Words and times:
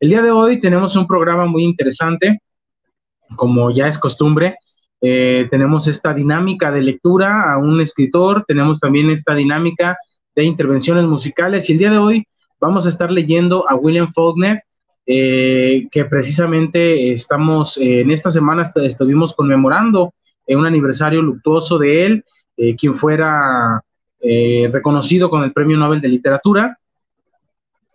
El 0.00 0.10
día 0.10 0.22
de 0.22 0.30
hoy 0.30 0.60
tenemos 0.60 0.94
un 0.94 1.08
programa 1.08 1.46
muy 1.46 1.64
interesante, 1.64 2.40
como 3.34 3.72
ya 3.72 3.88
es 3.88 3.98
costumbre. 3.98 4.56
Eh, 5.00 5.48
tenemos 5.50 5.88
esta 5.88 6.14
dinámica 6.14 6.70
de 6.70 6.82
lectura 6.82 7.52
a 7.52 7.58
un 7.58 7.80
escritor, 7.80 8.44
tenemos 8.46 8.78
también 8.78 9.10
esta 9.10 9.34
dinámica 9.34 9.98
de 10.36 10.44
intervenciones 10.44 11.04
musicales 11.04 11.68
y 11.68 11.72
el 11.72 11.78
día 11.78 11.90
de 11.90 11.98
hoy 11.98 12.24
vamos 12.60 12.86
a 12.86 12.90
estar 12.90 13.10
leyendo 13.10 13.68
a 13.68 13.74
William 13.74 14.12
Faulkner, 14.14 14.62
eh, 15.04 15.88
que 15.90 16.04
precisamente 16.04 17.10
estamos 17.12 17.76
en 17.76 18.12
esta 18.12 18.30
semana 18.30 18.70
estuvimos 18.76 19.34
conmemorando 19.34 20.14
un 20.46 20.64
aniversario 20.64 21.22
luctuoso 21.22 21.76
de 21.76 22.06
él, 22.06 22.24
quien 22.78 22.94
fuera 22.94 23.82
reconocido 24.20 25.28
con 25.28 25.42
el 25.42 25.52
Premio 25.52 25.76
Nobel 25.76 26.00
de 26.00 26.08
Literatura. 26.08 26.78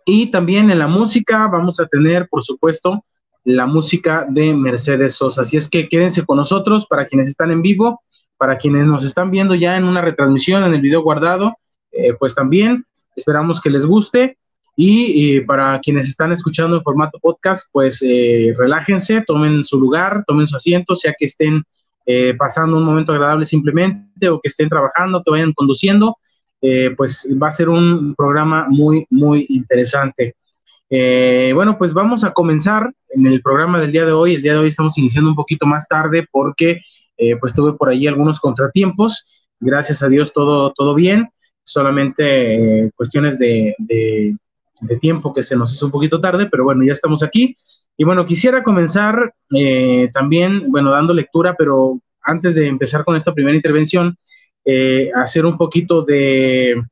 Y 0.04 0.30
también 0.30 0.70
en 0.70 0.78
la 0.78 0.86
música 0.86 1.46
vamos 1.48 1.80
a 1.80 1.86
tener, 1.86 2.28
por 2.28 2.42
supuesto, 2.42 3.04
la 3.44 3.66
música 3.66 4.26
de 4.28 4.54
Mercedes 4.54 5.14
Sosa. 5.14 5.42
Así 5.42 5.56
es 5.56 5.68
que 5.68 5.88
quédense 5.88 6.24
con 6.24 6.36
nosotros 6.36 6.86
para 6.86 7.04
quienes 7.04 7.28
están 7.28 7.50
en 7.50 7.62
vivo, 7.62 8.02
para 8.36 8.58
quienes 8.58 8.86
nos 8.86 9.04
están 9.04 9.30
viendo 9.30 9.54
ya 9.54 9.76
en 9.76 9.84
una 9.84 10.02
retransmisión, 10.02 10.64
en 10.64 10.74
el 10.74 10.80
video 10.80 11.02
guardado, 11.02 11.56
eh, 11.92 12.14
pues 12.18 12.34
también 12.34 12.84
esperamos 13.16 13.60
que 13.60 13.70
les 13.70 13.86
guste. 13.86 14.38
Y, 14.76 15.40
para 15.42 15.78
quienes 15.78 16.08
están 16.08 16.32
escuchando 16.32 16.76
en 16.76 16.82
formato 16.82 17.20
podcast, 17.20 17.68
pues 17.70 18.02
eh, 18.02 18.52
relájense, 18.58 19.22
tomen 19.24 19.62
su 19.62 19.78
lugar, 19.78 20.24
tomen 20.26 20.48
su 20.48 20.56
asiento, 20.56 20.96
sea 20.96 21.14
que 21.16 21.26
estén 21.26 21.62
eh, 22.06 22.34
pasando 22.36 22.76
un 22.76 22.82
momento 22.82 23.12
agradable 23.12 23.46
simplemente 23.46 24.28
o 24.28 24.40
que 24.40 24.48
estén 24.48 24.68
trabajando, 24.68 25.22
que 25.22 25.30
vayan 25.30 25.52
conduciendo 25.52 26.18
eh, 26.66 26.94
pues 26.96 27.28
va 27.30 27.48
a 27.48 27.52
ser 27.52 27.68
un 27.68 28.14
programa 28.14 28.66
muy, 28.70 29.06
muy 29.10 29.44
interesante. 29.50 30.34
Eh, 30.88 31.52
bueno, 31.54 31.76
pues 31.76 31.92
vamos 31.92 32.24
a 32.24 32.32
comenzar 32.32 32.90
en 33.10 33.26
el 33.26 33.42
programa 33.42 33.78
del 33.78 33.92
día 33.92 34.06
de 34.06 34.12
hoy. 34.12 34.36
El 34.36 34.42
día 34.42 34.54
de 34.54 34.60
hoy 34.60 34.68
estamos 34.68 34.96
iniciando 34.96 35.28
un 35.28 35.36
poquito 35.36 35.66
más 35.66 35.86
tarde 35.86 36.26
porque 36.32 36.80
eh, 37.18 37.36
pues 37.36 37.52
tuve 37.52 37.74
por 37.74 37.90
ahí 37.90 38.06
algunos 38.06 38.40
contratiempos. 38.40 39.46
Gracias 39.60 40.02
a 40.02 40.08
Dios 40.08 40.32
todo, 40.32 40.72
todo 40.72 40.94
bien. 40.94 41.28
Solamente 41.62 42.90
cuestiones 42.96 43.38
de, 43.38 43.74
de, 43.76 44.34
tiempo 45.02 45.34
que 45.34 45.42
se 45.42 45.56
nos 45.56 45.74
hizo 45.74 45.84
un 45.84 45.92
poquito 45.92 46.18
tarde, 46.18 46.48
pero 46.50 46.64
bueno, 46.64 46.82
ya 46.82 46.94
estamos 46.94 47.22
aquí. 47.22 47.54
Y 47.98 48.04
bueno, 48.04 48.24
quisiera 48.24 48.62
comenzar 48.62 49.34
también, 50.14 50.70
bueno, 50.70 50.90
dando 50.90 51.12
lectura, 51.12 51.56
pero 51.58 52.00
antes 52.22 52.54
de 52.54 52.68
empezar 52.68 53.04
con 53.04 53.16
esta 53.16 53.34
primera 53.34 53.54
intervención, 53.54 54.16
eh, 54.64 55.10
hacer 55.14 55.44
un 55.46 55.56
poquito 55.56 56.02
de, 56.02 56.82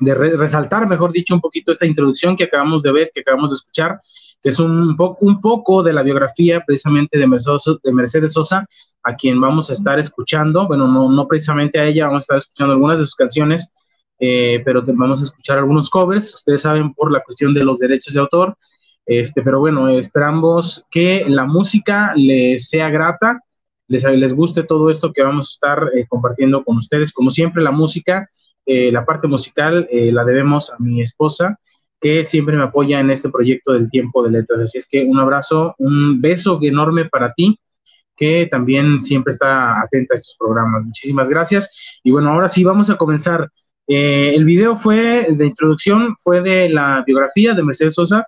de 0.00 0.14
resaltar, 0.14 0.88
mejor 0.88 1.12
dicho, 1.12 1.34
un 1.34 1.40
poquito 1.40 1.72
esta 1.72 1.86
introducción 1.86 2.36
que 2.36 2.44
acabamos 2.44 2.82
de 2.82 2.92
ver, 2.92 3.10
que 3.14 3.20
acabamos 3.20 3.50
de 3.50 3.56
escuchar, 3.56 4.00
que 4.42 4.50
es 4.50 4.58
un, 4.58 4.96
un 5.20 5.40
poco 5.40 5.82
de 5.82 5.92
la 5.92 6.02
biografía 6.02 6.62
precisamente 6.66 7.18
de 7.18 7.26
Mercedes, 7.26 7.64
de 7.82 7.92
Mercedes 7.92 8.32
Sosa, 8.32 8.66
a 9.02 9.14
quien 9.14 9.40
vamos 9.40 9.70
a 9.70 9.72
estar 9.72 9.98
escuchando, 9.98 10.66
bueno, 10.66 10.86
no, 10.88 11.10
no 11.10 11.26
precisamente 11.26 11.78
a 11.78 11.86
ella, 11.86 12.06
vamos 12.06 12.22
a 12.22 12.24
estar 12.24 12.38
escuchando 12.38 12.72
algunas 12.72 12.98
de 12.98 13.04
sus 13.04 13.14
canciones, 13.14 13.72
eh, 14.18 14.62
pero 14.64 14.82
vamos 14.84 15.20
a 15.20 15.24
escuchar 15.24 15.58
algunos 15.58 15.90
covers, 15.90 16.34
ustedes 16.34 16.62
saben 16.62 16.94
por 16.94 17.12
la 17.12 17.20
cuestión 17.20 17.54
de 17.54 17.64
los 17.64 17.78
derechos 17.78 18.14
de 18.14 18.20
autor, 18.20 18.56
este, 19.04 19.42
pero 19.42 19.60
bueno, 19.60 19.88
esperamos 19.88 20.84
que 20.90 21.24
la 21.28 21.44
música 21.44 22.12
les 22.16 22.68
sea 22.68 22.90
grata, 22.90 23.40
les, 23.88 24.04
les 24.04 24.34
guste 24.34 24.62
todo 24.62 24.90
esto 24.90 25.12
que 25.12 25.22
vamos 25.22 25.48
a 25.48 25.54
estar 25.54 25.90
eh, 25.94 26.06
compartiendo 26.08 26.64
con 26.64 26.78
ustedes. 26.78 27.12
Como 27.12 27.30
siempre, 27.30 27.62
la 27.62 27.70
música, 27.70 28.28
eh, 28.64 28.90
la 28.92 29.04
parte 29.04 29.28
musical 29.28 29.86
eh, 29.90 30.12
la 30.12 30.24
debemos 30.24 30.70
a 30.70 30.76
mi 30.78 31.02
esposa, 31.02 31.58
que 32.00 32.24
siempre 32.24 32.56
me 32.56 32.64
apoya 32.64 33.00
en 33.00 33.10
este 33.10 33.28
proyecto 33.28 33.72
del 33.72 33.90
tiempo 33.90 34.22
de 34.22 34.30
letras. 34.30 34.60
Así 34.60 34.78
es 34.78 34.86
que 34.86 35.04
un 35.04 35.18
abrazo, 35.18 35.74
un 35.78 36.20
beso 36.20 36.58
enorme 36.62 37.06
para 37.06 37.32
ti, 37.32 37.58
que 38.16 38.48
también 38.50 39.00
siempre 39.00 39.32
está 39.32 39.80
atenta 39.80 40.14
a 40.14 40.16
estos 40.16 40.36
programas. 40.38 40.84
Muchísimas 40.84 41.28
gracias. 41.28 42.00
Y 42.02 42.10
bueno, 42.10 42.30
ahora 42.30 42.48
sí, 42.48 42.64
vamos 42.64 42.90
a 42.90 42.96
comenzar. 42.96 43.50
el 43.88 44.44
video 44.44 44.76
fue 44.76 45.28
de 45.30 45.46
introducción, 45.46 46.16
fue 46.22 46.40
de 46.42 46.68
la 46.68 47.04
biografía 47.06 47.54
de 47.54 47.62
Mercedes 47.62 47.94
Sosa 47.94 48.26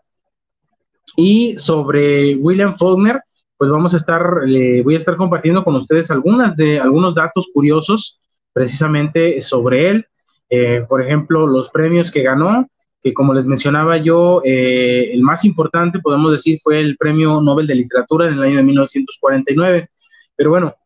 y 1.16 1.58
sobre 1.58 2.36
William 2.36 2.76
Faulkner, 2.78 3.20
pues 3.58 3.70
vamos 3.72 3.92
a 3.92 3.96
estar, 3.96 4.44
le 4.46 4.82
voy 4.82 4.94
a 4.94 4.98
estar 4.98 5.16
compartiendo 5.16 5.64
con 5.64 5.74
ustedes 5.74 6.12
algunas 6.12 6.56
de, 6.56 6.78
algunos 6.78 7.16
datos 7.16 7.48
curiosos 7.52 8.20
precisamente 8.52 9.40
sobre 9.40 9.90
él. 9.90 10.06
Eh, 10.48 10.84
por 10.88 11.02
ejemplo, 11.02 11.44
los 11.44 11.68
premios 11.68 12.12
que 12.12 12.22
ganó, 12.22 12.68
que 13.02 13.12
como 13.12 13.34
les 13.34 13.46
mencionaba 13.46 13.96
yo, 13.96 14.42
eh, 14.44 15.10
el 15.12 15.22
más 15.22 15.44
importante, 15.44 15.98
podemos 15.98 16.30
decir, 16.30 16.60
fue 16.62 16.78
el 16.78 16.96
Premio 16.96 17.40
Nobel 17.40 17.66
de 17.66 17.74
Literatura 17.74 18.28
en 18.28 18.34
el 18.34 18.42
año 18.42 18.58
de 18.58 18.62
1949. 18.62 19.90
Pero 20.36 20.50
bueno, 20.50 20.76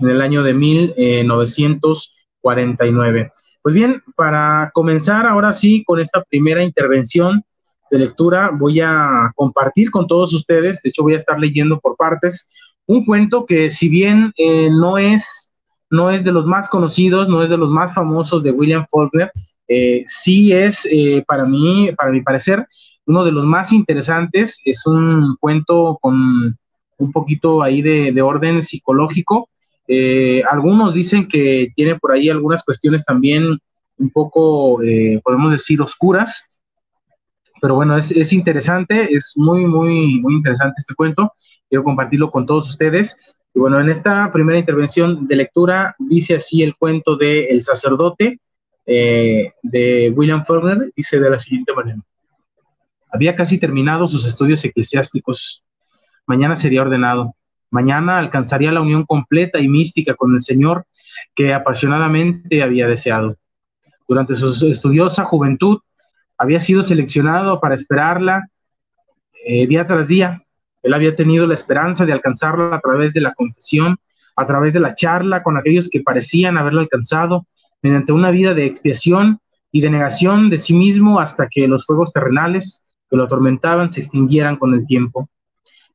en 0.00 0.08
el 0.08 0.20
año 0.20 0.42
de 0.42 0.54
1949. 0.54 3.32
Pues 3.62 3.74
bien, 3.74 4.02
para 4.16 4.72
comenzar 4.74 5.24
ahora 5.26 5.52
sí 5.52 5.84
con 5.84 6.00
esta 6.00 6.24
primera 6.24 6.64
intervención 6.64 7.44
de 7.90 7.98
lectura, 7.98 8.50
voy 8.52 8.80
a 8.80 9.30
compartir 9.36 9.92
con 9.92 10.06
todos 10.06 10.32
ustedes, 10.34 10.82
de 10.82 10.90
hecho 10.90 11.04
voy 11.04 11.14
a 11.14 11.18
estar 11.18 11.38
leyendo 11.38 11.78
por 11.78 11.96
partes, 11.96 12.48
un 12.86 13.04
cuento 13.04 13.46
que 13.46 13.70
si 13.70 13.88
bien 13.88 14.32
eh, 14.36 14.68
no 14.70 14.98
es 14.98 15.49
no 15.90 16.10
es 16.10 16.24
de 16.24 16.32
los 16.32 16.46
más 16.46 16.68
conocidos, 16.68 17.28
no 17.28 17.42
es 17.42 17.50
de 17.50 17.56
los 17.56 17.68
más 17.68 17.94
famosos 17.94 18.42
de 18.42 18.52
William 18.52 18.86
Faulkner, 18.90 19.32
eh, 19.72 20.02
sí 20.08 20.52
es 20.52 20.84
eh, 20.90 21.22
para 21.28 21.44
mí, 21.44 21.90
para 21.96 22.10
mi 22.10 22.22
parecer, 22.22 22.66
uno 23.06 23.24
de 23.24 23.30
los 23.30 23.44
más 23.44 23.72
interesantes, 23.72 24.60
es 24.64 24.84
un 24.84 25.36
cuento 25.38 25.96
con 26.02 26.58
un 26.98 27.12
poquito 27.12 27.62
ahí 27.62 27.80
de, 27.80 28.20
orden 28.20 28.62
psicológico. 28.62 29.48
Eh, 29.86 30.42
algunos 30.50 30.92
dicen 30.92 31.28
que 31.28 31.72
tiene 31.76 31.96
por 31.98 32.10
ahí 32.10 32.28
algunas 32.28 32.64
cuestiones 32.64 33.04
también 33.04 33.58
un 33.96 34.10
poco, 34.10 34.80
podemos 35.22 35.52
decir, 35.52 35.80
oscuras, 35.80 36.44
pero 37.60 37.76
bueno, 37.76 37.96
es, 37.96 38.10
es, 38.10 38.32
interesante, 38.32 39.14
es 39.14 39.34
muy, 39.36 39.66
muy, 39.66 40.20
muy 40.20 40.34
interesante 40.34 40.76
este 40.78 40.94
cuento. 40.94 41.32
Quiero 41.68 41.84
compartirlo 41.84 42.30
con 42.30 42.46
todos 42.46 42.68
ustedes. 42.70 43.18
Y 43.54 43.58
bueno, 43.58 43.80
en 43.80 43.88
esta 43.88 44.30
primera 44.32 44.58
intervención 44.58 45.26
de 45.26 45.36
lectura 45.36 45.94
dice 45.98 46.36
así 46.36 46.62
el 46.62 46.76
cuento 46.76 47.16
de 47.16 47.46
El 47.46 47.62
sacerdote 47.62 48.38
eh, 48.86 49.52
de 49.62 50.12
William 50.14 50.44
Faulkner, 50.44 50.92
dice 50.94 51.18
de 51.18 51.30
la 51.30 51.38
siguiente 51.38 51.72
manera. 51.72 52.00
Había 53.12 53.34
casi 53.34 53.58
terminado 53.58 54.06
sus 54.06 54.24
estudios 54.24 54.64
eclesiásticos. 54.64 55.64
Mañana 56.26 56.54
sería 56.56 56.82
ordenado. 56.82 57.34
Mañana 57.70 58.18
alcanzaría 58.18 58.72
la 58.72 58.80
unión 58.80 59.04
completa 59.04 59.58
y 59.58 59.68
mística 59.68 60.14
con 60.14 60.34
el 60.34 60.40
Señor 60.40 60.86
que 61.34 61.52
apasionadamente 61.52 62.62
había 62.62 62.86
deseado. 62.86 63.36
Durante 64.08 64.34
su 64.34 64.68
estudiosa 64.68 65.24
juventud 65.24 65.78
había 66.36 66.58
sido 66.58 66.82
seleccionado 66.82 67.60
para 67.60 67.74
esperarla 67.74 68.48
eh, 69.44 69.66
día 69.66 69.86
tras 69.86 70.08
día. 70.08 70.42
Él 70.82 70.94
había 70.94 71.14
tenido 71.14 71.46
la 71.46 71.54
esperanza 71.54 72.06
de 72.06 72.12
alcanzarla 72.12 72.76
a 72.76 72.80
través 72.80 73.12
de 73.12 73.20
la 73.20 73.34
confesión, 73.34 73.98
a 74.36 74.46
través 74.46 74.72
de 74.72 74.80
la 74.80 74.94
charla 74.94 75.42
con 75.42 75.56
aquellos 75.56 75.88
que 75.90 76.00
parecían 76.00 76.56
haberla 76.56 76.82
alcanzado, 76.82 77.46
mediante 77.82 78.12
una 78.12 78.30
vida 78.30 78.54
de 78.54 78.66
expiación 78.66 79.40
y 79.72 79.80
de 79.80 79.90
negación 79.90 80.50
de 80.50 80.58
sí 80.58 80.74
mismo 80.74 81.20
hasta 81.20 81.48
que 81.48 81.68
los 81.68 81.86
fuegos 81.86 82.12
terrenales 82.12 82.86
que 83.08 83.16
lo 83.16 83.24
atormentaban 83.24 83.90
se 83.90 84.00
extinguieran 84.00 84.56
con 84.56 84.74
el 84.74 84.86
tiempo. 84.86 85.28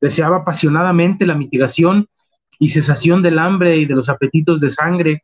Deseaba 0.01 0.37
apasionadamente 0.37 1.25
la 1.25 1.35
mitigación 1.35 2.07
y 2.59 2.69
cesación 2.69 3.21
del 3.21 3.39
hambre 3.39 3.77
y 3.77 3.85
de 3.85 3.95
los 3.95 4.09
apetitos 4.09 4.59
de 4.59 4.69
sangre, 4.69 5.23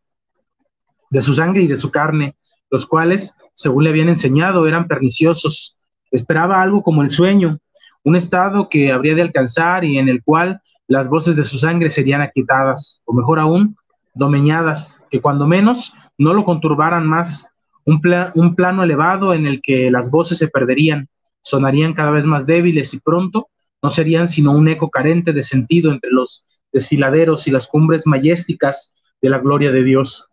de 1.10 1.22
su 1.22 1.34
sangre 1.34 1.64
y 1.64 1.68
de 1.68 1.78
su 1.78 1.92
carne, 1.92 2.36
los 2.70 2.86
cuales, 2.86 3.36
según 3.54 3.84
le 3.84 3.90
habían 3.90 4.10
enseñado, 4.10 4.68
eran 4.68 4.88
perniciosos. 4.88 5.78
Esperaba 6.10 6.62
algo 6.62 6.84
como 6.84 7.04
el 7.04 7.10
sueño, 7.10 7.60
un 8.04 8.16
estado 8.16 8.70
que 8.70 8.92
habría 8.92 9.16
de 9.16 9.22
alcanzar 9.22 9.84
y 9.84 9.98
en 9.98 10.10
el 10.10 10.24
cual 10.24 10.62
las 10.88 11.08
voces 11.08 11.36
de 11.36 11.44
su 11.44 11.58
sangre 11.58 11.90
serían 11.90 12.22
aquietadas, 12.22 13.02
o 13.06 13.14
mejor 13.14 13.40
aún, 13.40 13.76
domeñadas, 14.14 15.06
que 15.10 15.22
cuando 15.22 15.48
menos 15.48 15.94
no 16.18 16.34
lo 16.34 16.44
conturbaran 16.44 17.08
más, 17.08 17.48
un, 17.86 18.02
un 18.36 18.56
plano 18.56 18.84
elevado 18.84 19.34
en 19.34 19.48
el 19.48 19.62
que 19.62 19.90
las 19.90 20.12
voces 20.12 20.38
se 20.38 20.48
perderían, 20.48 21.08
sonarían 21.42 21.94
cada 21.94 22.12
vez 22.12 22.26
más 22.26 22.46
débiles 22.46 22.94
y 22.94 23.00
pronto 23.00 23.48
no 23.82 23.90
serían 23.90 24.28
sino 24.28 24.52
un 24.52 24.68
eco 24.68 24.90
carente 24.90 25.34
de 25.34 25.44
sentido 25.44 25.92
entre 25.92 26.12
los 26.12 26.46
desfiladeros 26.72 27.48
y 27.48 27.52
las 27.52 27.68
cumbres 27.68 28.06
mayésticas 28.06 28.94
de 29.22 29.30
la 29.30 29.40
gloria 29.40 29.72
de 29.72 29.84
Dios. 29.84 30.28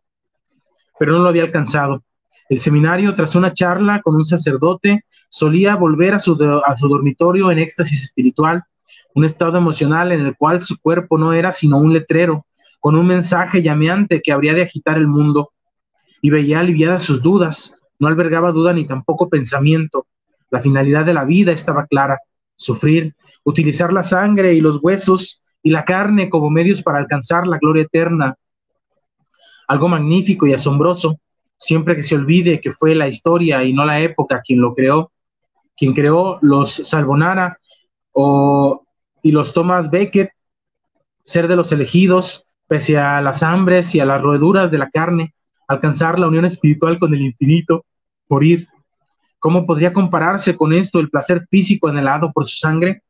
Pero 0.99 1.13
no 1.13 1.21
lo 1.21 1.29
había 1.29 1.45
alcanzado. 1.45 2.03
El 2.49 2.61
seminario, 2.61 3.15
tras 3.15 3.35
una 3.35 3.53
charla 3.53 4.01
con 4.03 4.15
un 4.17 4.25
sacerdote, 4.25 5.05
solía 5.29 5.77
volver 5.77 6.15
a 6.15 6.19
su, 6.19 6.33
a 6.65 6.77
su 6.77 6.89
dormitorio 6.89 7.51
en 7.51 7.59
éxtasis 7.59 8.03
espiritual, 8.03 8.63
un 9.15 9.25
estado 9.25 9.59
emocional 9.59 10.13
en 10.13 10.21
el 10.25 10.37
cual 10.37 10.63
su 10.63 10.79
cuerpo 10.81 11.19
no 11.19 11.33
era 11.33 11.53
sino 11.53 11.79
un 11.79 11.93
letrero, 11.93 12.47
con 12.81 12.97
un 12.97 13.07
mensaje 13.07 13.63
llameante 13.63 14.23
que 14.23 14.33
habría 14.33 14.55
de 14.55 14.63
agitar 14.63 14.97
el 14.97 15.09
mundo, 15.09 15.53
y 16.23 16.31
veía 16.31 16.61
aliviadas 16.61 17.03
sus 17.03 17.23
dudas, 17.23 17.77
no 17.99 18.09
albergaba 18.09 18.53
duda 18.53 18.73
ni 18.73 18.87
tampoco 18.87 19.29
pensamiento. 19.29 20.07
La 20.51 20.61
finalidad 20.61 21.05
de 21.05 21.15
la 21.15 21.25
vida 21.25 21.53
estaba 21.53 21.87
clara, 21.87 22.19
sufrir, 22.57 23.15
utilizar 23.45 23.93
la 23.93 24.03
sangre 24.03 24.55
y 24.55 24.61
los 24.61 24.79
huesos 24.83 25.43
y 25.63 25.71
la 25.71 25.85
carne 25.85 26.31
como 26.31 26.51
medios 26.51 26.83
para 26.83 26.99
alcanzar 26.99 27.47
la 27.47 27.59
gloria 27.59 27.83
eterna. 27.83 28.35
Algo 29.67 29.89
magnífico 29.89 30.47
y 30.47 30.55
asombroso, 30.55 31.21
siempre 31.59 31.97
que 31.97 32.03
se 32.03 32.15
olvide 32.15 32.61
que 32.61 32.73
fue 32.73 32.95
la 32.95 33.09
historia 33.09 33.63
y 33.65 33.73
no 33.73 33.85
la 33.85 34.01
época 34.01 34.41
quien 34.43 34.61
lo 34.61 34.75
creó, 34.75 35.13
quien 35.77 35.93
creó 35.93 36.39
los 36.41 36.73
Salbonara 36.73 37.59
o, 38.13 38.85
y 39.23 39.33
los 39.33 39.53
Thomas 39.53 39.91
Becket, 39.91 40.31
ser 41.23 41.49
de 41.49 41.57
los 41.57 41.71
elegidos, 41.73 42.47
pese 42.67 42.97
a 42.97 43.21
las 43.21 43.43
hambres 43.43 43.95
y 43.95 44.01
a 44.01 44.07
las 44.07 44.23
roeduras 44.23 44.71
de 44.71 44.79
la 44.79 44.89
carne, 44.89 45.35
alcanzar 45.67 46.19
la 46.19 46.29
unión 46.29 46.45
espiritual 46.45 46.99
con 46.99 47.13
el 47.13 47.21
infinito, 47.21 47.85
morir. 48.29 48.69
¿Cómo 49.39 49.67
podría 49.67 49.93
compararse 49.93 50.57
con 50.57 50.73
esto 50.73 51.01
el 51.01 51.11
placer 51.11 51.47
físico 51.51 51.89
anhelado 51.89 52.33
por 52.33 52.47
su 52.47 52.57
sangre? 52.57 53.03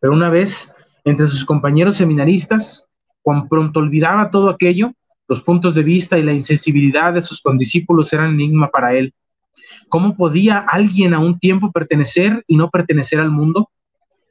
Pero 0.00 0.12
una 0.12 0.28
vez, 0.28 0.72
entre 1.04 1.26
sus 1.26 1.44
compañeros 1.44 1.96
seminaristas, 1.96 2.86
cuán 3.22 3.48
pronto 3.48 3.80
olvidaba 3.80 4.30
todo 4.30 4.50
aquello, 4.50 4.92
los 5.32 5.42
puntos 5.42 5.74
de 5.74 5.82
vista 5.82 6.18
y 6.18 6.22
la 6.22 6.34
insensibilidad 6.34 7.14
de 7.14 7.22
sus 7.22 7.40
condiscípulos 7.40 8.12
eran 8.12 8.34
enigma 8.34 8.68
para 8.68 8.92
él. 8.92 9.14
¿Cómo 9.88 10.14
podía 10.14 10.58
alguien 10.58 11.14
a 11.14 11.20
un 11.20 11.38
tiempo 11.38 11.72
pertenecer 11.72 12.44
y 12.46 12.56
no 12.58 12.68
pertenecer 12.68 13.18
al 13.18 13.30
mundo? 13.30 13.70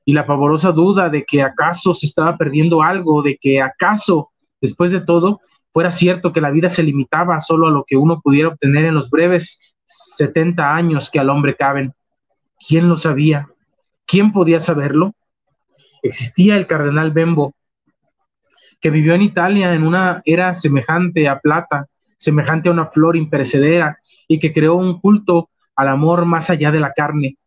Y 0.05 0.13
la 0.13 0.27
pavorosa 0.27 0.71
duda 0.71 1.09
de 1.09 1.23
que 1.25 1.41
acaso 1.41 1.95
se 1.95 2.05
estaba 2.05 2.37
perdiendo 2.37 2.83
algo, 2.83 3.23
de 3.23 3.35
que 3.41 3.59
acaso, 3.59 4.29
después 4.61 4.91
de 4.91 5.01
todo, 5.01 5.39
fuera 5.73 5.91
cierto 5.91 6.31
que 6.31 6.41
la 6.41 6.51
vida 6.51 6.69
se 6.69 6.83
limitaba 6.83 7.39
solo 7.39 7.67
a 7.67 7.71
lo 7.71 7.83
que 7.83 7.97
uno 7.97 8.21
pudiera 8.21 8.49
obtener 8.49 8.85
en 8.85 8.93
los 8.93 9.09
breves 9.09 9.73
70 9.85 10.75
años 10.75 11.09
que 11.09 11.19
al 11.19 11.31
hombre 11.31 11.55
caben. 11.55 11.93
¿Quién 12.67 12.87
lo 12.87 12.97
sabía? 12.97 13.47
¿Quién 14.05 14.31
podía 14.31 14.59
saberlo? 14.59 15.15
Existía 16.03 16.57
el 16.57 16.67
cardenal 16.67 17.09
Bembo, 17.09 17.55
que 18.81 18.89
vivió 18.89 19.13
en 19.13 19.21
Italia 19.21 19.73
en 19.73 19.83
una 19.85 20.21
era 20.25 20.53
semejante 20.55 21.29
a 21.29 21.39
plata, 21.39 21.87
semejante 22.17 22.69
a 22.69 22.71
una 22.71 22.87
flor 22.87 23.15
imperecedera, 23.15 23.99
y 24.27 24.39
que 24.39 24.51
creó 24.51 24.75
un 24.75 24.99
culto 24.99 25.49
al 25.75 25.87
amor 25.87 26.25
más 26.25 26.49
allá 26.49 26.71
de 26.71 26.79
la 26.79 26.91
carne. 26.91 27.37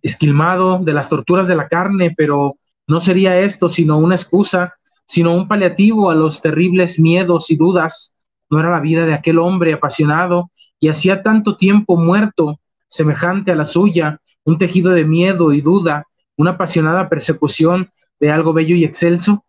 Esquilmado 0.00 0.78
de 0.78 0.92
las 0.92 1.08
torturas 1.08 1.46
de 1.46 1.54
la 1.54 1.68
carne, 1.68 2.14
pero 2.16 2.56
no 2.86 2.98
sería 2.98 3.38
esto 3.38 3.68
sino 3.68 3.98
una 3.98 4.14
excusa, 4.14 4.74
sino 5.06 5.34
un 5.34 5.46
paliativo 5.46 6.10
a 6.10 6.14
los 6.14 6.40
terribles 6.40 6.98
miedos 6.98 7.50
y 7.50 7.56
dudas. 7.56 8.16
No 8.50 8.58
era 8.58 8.70
la 8.70 8.80
vida 8.80 9.06
de 9.06 9.14
aquel 9.14 9.38
hombre 9.38 9.74
apasionado 9.74 10.50
y 10.80 10.88
hacía 10.88 11.22
tanto 11.22 11.56
tiempo 11.56 11.96
muerto, 11.96 12.58
semejante 12.88 13.52
a 13.52 13.54
la 13.54 13.64
suya, 13.64 14.18
un 14.44 14.58
tejido 14.58 14.92
de 14.92 15.04
miedo 15.04 15.52
y 15.52 15.60
duda, 15.60 16.06
una 16.36 16.52
apasionada 16.52 17.08
persecución 17.08 17.90
de 18.22 18.30
algo 18.30 18.52
bello 18.52 18.76
y 18.76 18.84
excelso? 18.84 19.44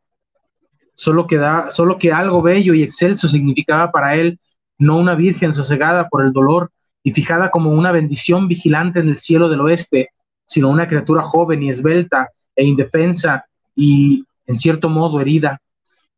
Solo 0.95 1.27
que, 1.27 1.37
da, 1.37 1.69
solo 1.69 1.99
que 1.99 2.11
algo 2.11 2.41
bello 2.41 2.73
y 2.73 2.81
excelso 2.81 3.27
significaba 3.27 3.91
para 3.91 4.15
él 4.15 4.39
no 4.79 4.97
una 4.97 5.13
virgen 5.13 5.53
sosegada 5.53 6.09
por 6.09 6.25
el 6.25 6.33
dolor 6.33 6.71
y 7.03 7.11
fijada 7.11 7.51
como 7.51 7.69
una 7.69 7.91
bendición 7.91 8.47
vigilante 8.47 8.99
en 8.99 9.09
el 9.09 9.19
cielo 9.19 9.47
del 9.47 9.61
oeste, 9.61 10.09
sino 10.47 10.71
una 10.71 10.87
criatura 10.87 11.21
joven 11.21 11.61
y 11.61 11.69
esbelta 11.69 12.29
e 12.55 12.65
indefensa 12.65 13.45
y, 13.75 14.25
en 14.47 14.55
cierto 14.55 14.89
modo, 14.89 15.21
herida, 15.21 15.61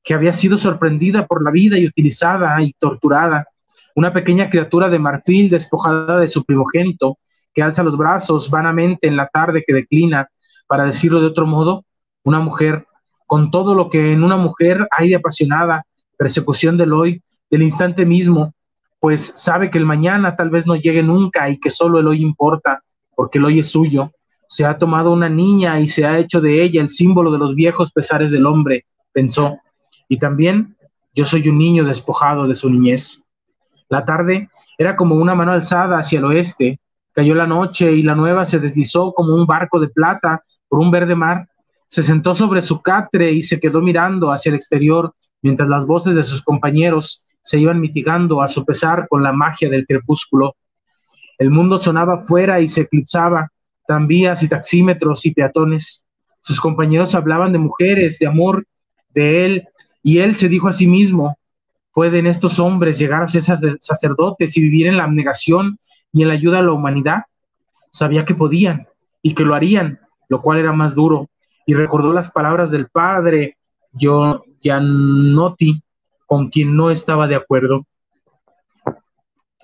que 0.02 0.14
había 0.14 0.32
sido 0.32 0.58
sorprendida 0.58 1.28
por 1.28 1.44
la 1.44 1.52
vida 1.52 1.78
y 1.78 1.86
utilizada 1.86 2.62
y 2.62 2.72
torturada, 2.80 3.48
una 3.96 4.14
pequeña 4.14 4.50
criatura 4.50 4.88
de 4.88 5.00
marfil 5.00 5.50
despojada 5.50 6.20
de 6.20 6.30
su 6.30 6.46
primogénito, 6.46 7.18
que 7.54 7.62
alza 7.62 7.84
los 7.84 7.98
brazos 7.98 8.50
vanamente 8.50 9.08
en 9.08 9.18
la 9.18 9.28
tarde 9.28 9.62
que 9.68 9.74
declina 9.74 10.30
para 10.68 10.86
decirlo 10.86 11.20
de 11.20 11.28
otro 11.28 11.46
modo, 11.46 11.85
una 12.26 12.40
mujer, 12.40 12.86
con 13.26 13.50
todo 13.52 13.74
lo 13.74 13.90
que 13.90 14.12
en 14.12 14.24
una 14.24 14.36
mujer 14.36 14.88
hay 14.92 15.10
de 15.10 15.16
apasionada, 15.16 15.86
persecución 16.18 16.78
del 16.78 16.92
hoy, 16.92 17.22
del 17.50 17.64
instante 17.64 18.06
mismo, 18.06 18.54
pues 19.00 19.34
sabe 19.36 19.70
que 19.70 19.78
el 19.78 19.86
mañana 19.86 20.36
tal 20.36 20.50
vez 20.50 20.66
no 20.66 20.76
llegue 20.76 21.04
nunca 21.04 21.50
y 21.50 21.60
que 21.60 21.70
solo 21.70 22.00
el 22.00 22.08
hoy 22.08 22.22
importa, 22.22 22.82
porque 23.16 23.38
el 23.38 23.46
hoy 23.46 23.60
es 23.60 23.70
suyo. 23.70 24.12
Se 24.48 24.66
ha 24.66 24.78
tomado 24.78 25.12
una 25.12 25.30
niña 25.30 25.80
y 25.80 25.88
se 25.88 26.06
ha 26.06 26.18
hecho 26.18 26.42
de 26.42 26.64
ella 26.64 26.82
el 26.82 26.90
símbolo 26.90 27.32
de 27.32 27.38
los 27.38 27.56
viejos 27.56 27.92
pesares 27.92 28.32
del 28.32 28.46
hombre, 28.46 28.86
pensó. 29.14 29.60
Y 30.10 30.18
también 30.18 30.76
yo 31.14 31.26
soy 31.26 31.48
un 31.48 31.58
niño 31.58 31.84
despojado 31.84 32.48
de 32.48 32.56
su 32.56 32.70
niñez. 32.70 33.22
La 33.90 34.04
tarde 34.04 34.50
era 34.78 34.96
como 34.96 35.16
una 35.16 35.36
mano 35.36 35.52
alzada 35.52 36.00
hacia 36.00 36.20
el 36.20 36.26
oeste. 36.26 36.80
Cayó 37.14 37.36
la 37.36 37.48
noche 37.48 37.92
y 37.92 38.02
la 38.02 38.16
nueva 38.16 38.46
se 38.46 38.60
deslizó 38.60 39.14
como 39.14 39.36
un 39.36 39.46
barco 39.46 39.80
de 39.80 39.88
plata 39.88 40.44
por 40.68 40.80
un 40.80 40.92
verde 40.92 41.16
mar, 41.16 41.48
se 41.88 42.04
sentó 42.04 42.34
sobre 42.34 42.62
su 42.62 42.82
catre 42.82 43.32
y 43.32 43.44
se 43.44 43.60
quedó 43.60 43.82
mirando 43.82 44.32
hacia 44.32 44.50
el 44.50 44.56
exterior 44.56 45.14
mientras 45.42 45.70
las 45.70 45.86
voces 45.86 46.16
de 46.16 46.24
sus 46.24 46.42
compañeros 46.42 47.26
se 47.42 47.60
iban 47.60 47.80
mitigando 47.80 48.42
a 48.42 48.48
su 48.48 48.66
pesar 48.66 49.08
con 49.08 49.22
la 49.22 49.32
magia 49.32 49.70
del 49.70 49.86
crepúsculo. 49.86 50.56
El 51.38 51.52
mundo 51.52 51.78
sonaba 51.78 52.26
fuera 52.26 52.60
y 52.60 52.68
se 52.68 52.82
eclipsaba, 52.82 53.52
tranvías 53.88 54.42
y 54.42 54.48
taxímetros 54.48 55.26
y 55.28 55.32
peatones. 55.32 56.04
Sus 56.42 56.60
compañeros 56.60 57.14
hablaban 57.14 57.52
de 57.52 57.60
mujeres, 57.60 58.18
de 58.18 58.26
amor, 58.26 58.66
de 59.14 59.46
él, 59.46 59.68
y 60.02 60.20
él 60.20 60.36
se 60.36 60.50
dijo 60.50 60.68
a 60.68 60.74
sí 60.74 60.88
mismo, 60.88 61.38
¿pueden 61.94 62.26
estos 62.26 62.58
hombres 62.58 62.98
llegar 62.98 63.22
a 63.22 63.28
ser 63.28 63.44
sacerdotes 63.80 64.58
y 64.58 64.62
vivir 64.62 64.88
en 64.88 64.98
la 64.98 65.04
abnegación 65.04 65.78
y 66.12 66.24
en 66.24 66.30
la 66.30 66.34
ayuda 66.34 66.60
a 66.60 66.64
la 66.64 66.72
humanidad? 66.72 67.24
Sabía 67.92 68.26
que 68.26 68.34
podían 68.34 68.88
y 69.22 69.36
que 69.36 69.44
lo 69.44 69.54
harían, 69.54 70.00
lo 70.30 70.42
cual 70.42 70.58
era 70.58 70.74
más 70.74 70.96
duro, 70.96 71.30
y 71.66 71.74
recordó 71.74 72.14
las 72.14 72.32
palabras 72.32 72.72
del 72.72 72.88
padre 72.88 73.58
Giannotti, 73.94 75.82
con 76.26 76.50
quien 76.50 76.76
no 76.76 76.92
estaba 76.92 77.28
de 77.28 77.36
acuerdo. 77.36 77.86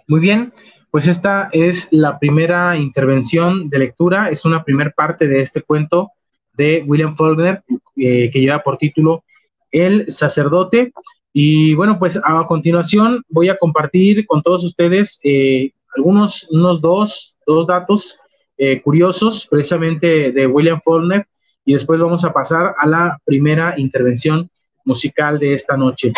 Muy 0.08 0.20
bien, 0.20 0.54
pues 0.90 1.08
esta 1.08 1.50
es 1.52 1.88
la 1.92 2.20
primera 2.20 2.76
intervención 2.78 3.70
de 3.70 3.80
lectura, 3.80 4.30
es 4.30 4.44
una 4.46 4.64
primera 4.64 4.92
parte 4.92 5.28
de 5.28 5.42
este 5.42 5.62
cuento 5.62 6.12
de 6.54 6.84
William 6.86 7.16
Faulkner, 7.16 7.64
eh, 7.96 8.30
que 8.30 8.40
lleva 8.40 8.60
por 8.60 8.78
título 8.78 9.24
El 9.72 10.12
sacerdote. 10.12 10.92
Y 11.34 11.76
bueno, 11.76 11.98
pues 11.98 12.20
a 12.22 12.46
continuación 12.46 13.24
voy 13.30 13.48
a 13.48 13.58
compartir 13.58 14.26
con 14.26 14.42
todos 14.42 14.66
ustedes 14.66 15.20
eh, 15.24 15.72
algunos, 15.96 16.48
unos 16.52 16.82
dos, 16.82 17.38
dos 17.48 17.68
datos 17.68 18.18
eh, 18.58 18.82
curiosos, 18.82 19.48
precisamente 19.50 20.32
de 20.32 20.46
William 20.46 20.82
Faulkner, 20.84 21.26
y 21.72 21.74
después 21.74 22.02
vamos 22.02 22.26
a 22.26 22.34
pasar 22.34 22.76
a 22.78 22.86
la 22.86 23.18
primera 23.24 23.76
intervención 23.78 24.50
musical 24.84 25.40
de 25.40 25.54
esta 25.54 25.78
noche. 25.78 26.12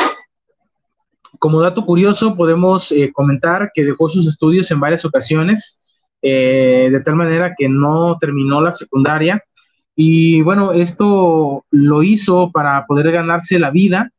Como 1.38 1.62
dato 1.62 1.86
curioso, 1.86 2.36
podemos 2.36 2.91
eh, 2.91 3.12
comentar 3.13 3.69
que 3.72 3.83
dejó 3.83 4.10
sus 4.10 4.25
estudios 4.25 4.72
en 4.72 4.79
varias 4.79 5.05
ocasiones, 5.05 5.79
eh, 6.24 6.89
de 6.91 7.00
tal 7.01 7.15
manera 7.17 7.53
que 7.55 7.69
no 7.69 8.17
terminó 8.19 8.62
la 8.62 8.72
secundaria. 8.72 9.43
Y 9.95 10.41
bueno, 10.41 10.72
esto 10.72 11.63
lo 11.69 12.01
hizo 12.01 12.50
para 12.51 12.83
poder 12.88 13.12
ganarse 13.12 13.60
la 13.60 13.69
vida, 13.69 14.10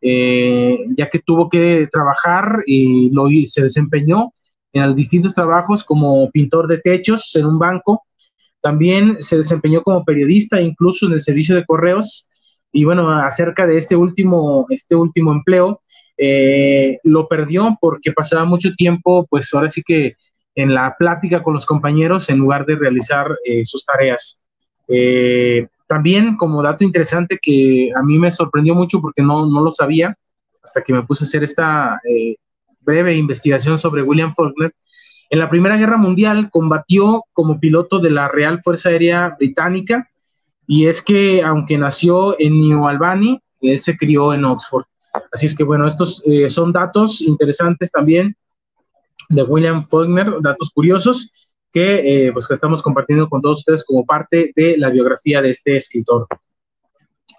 eh, 0.00 0.78
ya 0.96 1.10
que 1.10 1.18
tuvo 1.18 1.48
que 1.48 1.88
trabajar 1.90 2.62
y 2.66 3.10
lo, 3.10 3.26
se 3.48 3.62
desempeñó 3.62 4.32
en 4.72 4.94
distintos 4.94 5.34
trabajos 5.34 5.82
como 5.82 6.30
pintor 6.30 6.68
de 6.68 6.78
techos 6.78 7.34
en 7.34 7.46
un 7.46 7.58
banco. 7.58 8.04
También 8.64 9.18
se 9.20 9.36
desempeñó 9.36 9.82
como 9.82 10.06
periodista, 10.06 10.58
incluso 10.58 11.04
en 11.04 11.12
el 11.12 11.22
servicio 11.22 11.54
de 11.54 11.66
correos. 11.66 12.30
Y 12.72 12.84
bueno, 12.84 13.10
acerca 13.20 13.66
de 13.66 13.76
este 13.76 13.94
último, 13.94 14.64
este 14.70 14.94
último 14.94 15.32
empleo, 15.32 15.82
eh, 16.16 16.98
lo 17.02 17.28
perdió 17.28 17.76
porque 17.78 18.12
pasaba 18.12 18.46
mucho 18.46 18.72
tiempo, 18.74 19.26
pues 19.28 19.52
ahora 19.52 19.68
sí 19.68 19.82
que 19.86 20.14
en 20.54 20.72
la 20.72 20.96
plática 20.98 21.42
con 21.42 21.52
los 21.52 21.66
compañeros 21.66 22.30
en 22.30 22.38
lugar 22.38 22.64
de 22.64 22.76
realizar 22.76 23.26
eh, 23.44 23.66
sus 23.66 23.84
tareas. 23.84 24.40
Eh, 24.88 25.66
también 25.86 26.38
como 26.38 26.62
dato 26.62 26.84
interesante 26.84 27.38
que 27.42 27.90
a 27.94 28.02
mí 28.02 28.18
me 28.18 28.32
sorprendió 28.32 28.74
mucho 28.74 28.98
porque 28.98 29.20
no, 29.20 29.44
no 29.44 29.60
lo 29.60 29.72
sabía 29.72 30.16
hasta 30.62 30.82
que 30.82 30.94
me 30.94 31.02
puse 31.02 31.24
a 31.24 31.26
hacer 31.26 31.44
esta 31.44 32.00
breve 32.80 33.14
investigación 33.14 33.76
sobre 33.76 34.02
William 34.02 34.34
Faulkner. 34.34 34.72
En 35.34 35.40
la 35.40 35.50
Primera 35.50 35.76
Guerra 35.76 35.96
Mundial 35.96 36.48
combatió 36.48 37.24
como 37.32 37.58
piloto 37.58 37.98
de 37.98 38.08
la 38.08 38.28
Real 38.28 38.60
Fuerza 38.62 38.90
Aérea 38.90 39.34
Británica 39.36 40.08
y 40.64 40.86
es 40.86 41.02
que 41.02 41.42
aunque 41.42 41.76
nació 41.76 42.38
en 42.38 42.60
New 42.60 42.86
Albany, 42.86 43.40
él 43.60 43.80
se 43.80 43.96
crió 43.96 44.32
en 44.32 44.44
Oxford. 44.44 44.84
Así 45.32 45.46
es 45.46 45.56
que 45.56 45.64
bueno, 45.64 45.88
estos 45.88 46.22
eh, 46.24 46.48
son 46.48 46.70
datos 46.70 47.20
interesantes 47.20 47.90
también 47.90 48.36
de 49.28 49.42
William 49.42 49.88
Faulkner, 49.88 50.34
datos 50.40 50.70
curiosos 50.70 51.32
que, 51.72 52.26
eh, 52.26 52.32
pues, 52.32 52.46
que 52.46 52.54
estamos 52.54 52.80
compartiendo 52.80 53.28
con 53.28 53.42
todos 53.42 53.58
ustedes 53.58 53.82
como 53.82 54.06
parte 54.06 54.52
de 54.54 54.78
la 54.78 54.88
biografía 54.90 55.42
de 55.42 55.50
este 55.50 55.76
escritor. 55.76 56.28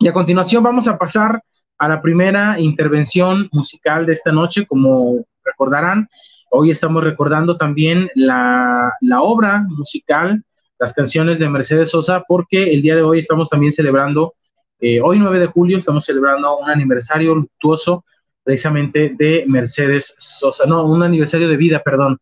Y 0.02 0.10
a 0.10 0.12
continuación 0.12 0.62
vamos 0.62 0.90
a 0.90 0.98
pasar 0.98 1.42
a 1.78 1.88
la 1.88 2.02
primera 2.02 2.60
intervención 2.60 3.48
musical 3.54 4.06
de 4.06 4.12
esta 4.12 4.34
noche. 4.34 4.68
Como 4.68 5.24
recordarán, 5.46 6.10
hoy 6.56 6.72
estamos 6.72 7.04
recordando 7.04 7.58
también 7.58 8.10
la, 8.16 8.92
obra 9.22 9.66
musical, 9.68 10.44
las 10.80 10.94
canciones 10.94 11.40
de 11.40 11.50
Mercedes 11.50 11.90
Sosa, 11.90 12.24
porque 12.28 12.74
el 12.74 12.82
día 12.82 12.96
de 12.96 13.02
hoy 13.02 13.20
estamos 13.20 13.50
también 13.50 13.74
celebrando 13.74 14.34
eh, 14.80 15.00
hoy 15.02 15.20
9 15.20 15.40
de 15.40 15.48
julio 15.48 15.78
estamos 15.78 16.04
celebrando 16.04 16.58
un 16.58 16.70
aniversario 16.70 17.34
luctuoso 17.34 18.04
precisamente 18.44 19.16
de 19.18 19.46
Mercedes 19.48 20.14
Sosa, 20.18 20.66
no, 20.66 20.86
un 20.86 21.02
aniversario 21.02 21.48
de 21.48 21.58
vida, 21.58 21.82
perdón, 21.84 22.18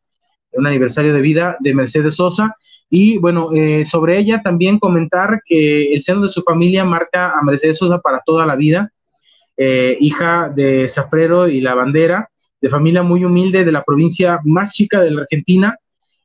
un 0.53 0.67
aniversario 0.67 1.13
de 1.13 1.21
vida 1.21 1.57
de 1.59 1.73
Mercedes 1.73 2.15
Sosa. 2.15 2.55
Y 2.89 3.17
bueno, 3.17 3.49
eh, 3.53 3.85
sobre 3.85 4.19
ella 4.19 4.41
también 4.41 4.77
comentar 4.77 5.41
que 5.43 5.93
el 5.93 6.03
seno 6.03 6.21
de 6.21 6.29
su 6.29 6.43
familia 6.43 6.85
marca 6.85 7.31
a 7.31 7.43
Mercedes 7.43 7.79
Sosa 7.79 7.99
para 7.99 8.21
toda 8.23 8.45
la 8.45 8.55
vida, 8.55 8.91
eh, 9.57 9.97
hija 9.99 10.49
de 10.55 10.87
Zafrero 10.87 11.47
y 11.47 11.59
la 11.59 11.73
bandera, 11.73 12.29
de 12.63 12.69
familia 12.69 13.03
muy 13.03 13.25
humilde 13.25 13.65
de 13.65 13.73
la 13.73 13.83
provincia 13.83 14.39
más 14.45 14.71
chica 14.71 15.01
de 15.01 15.11
la 15.11 15.23
Argentina, 15.23 15.77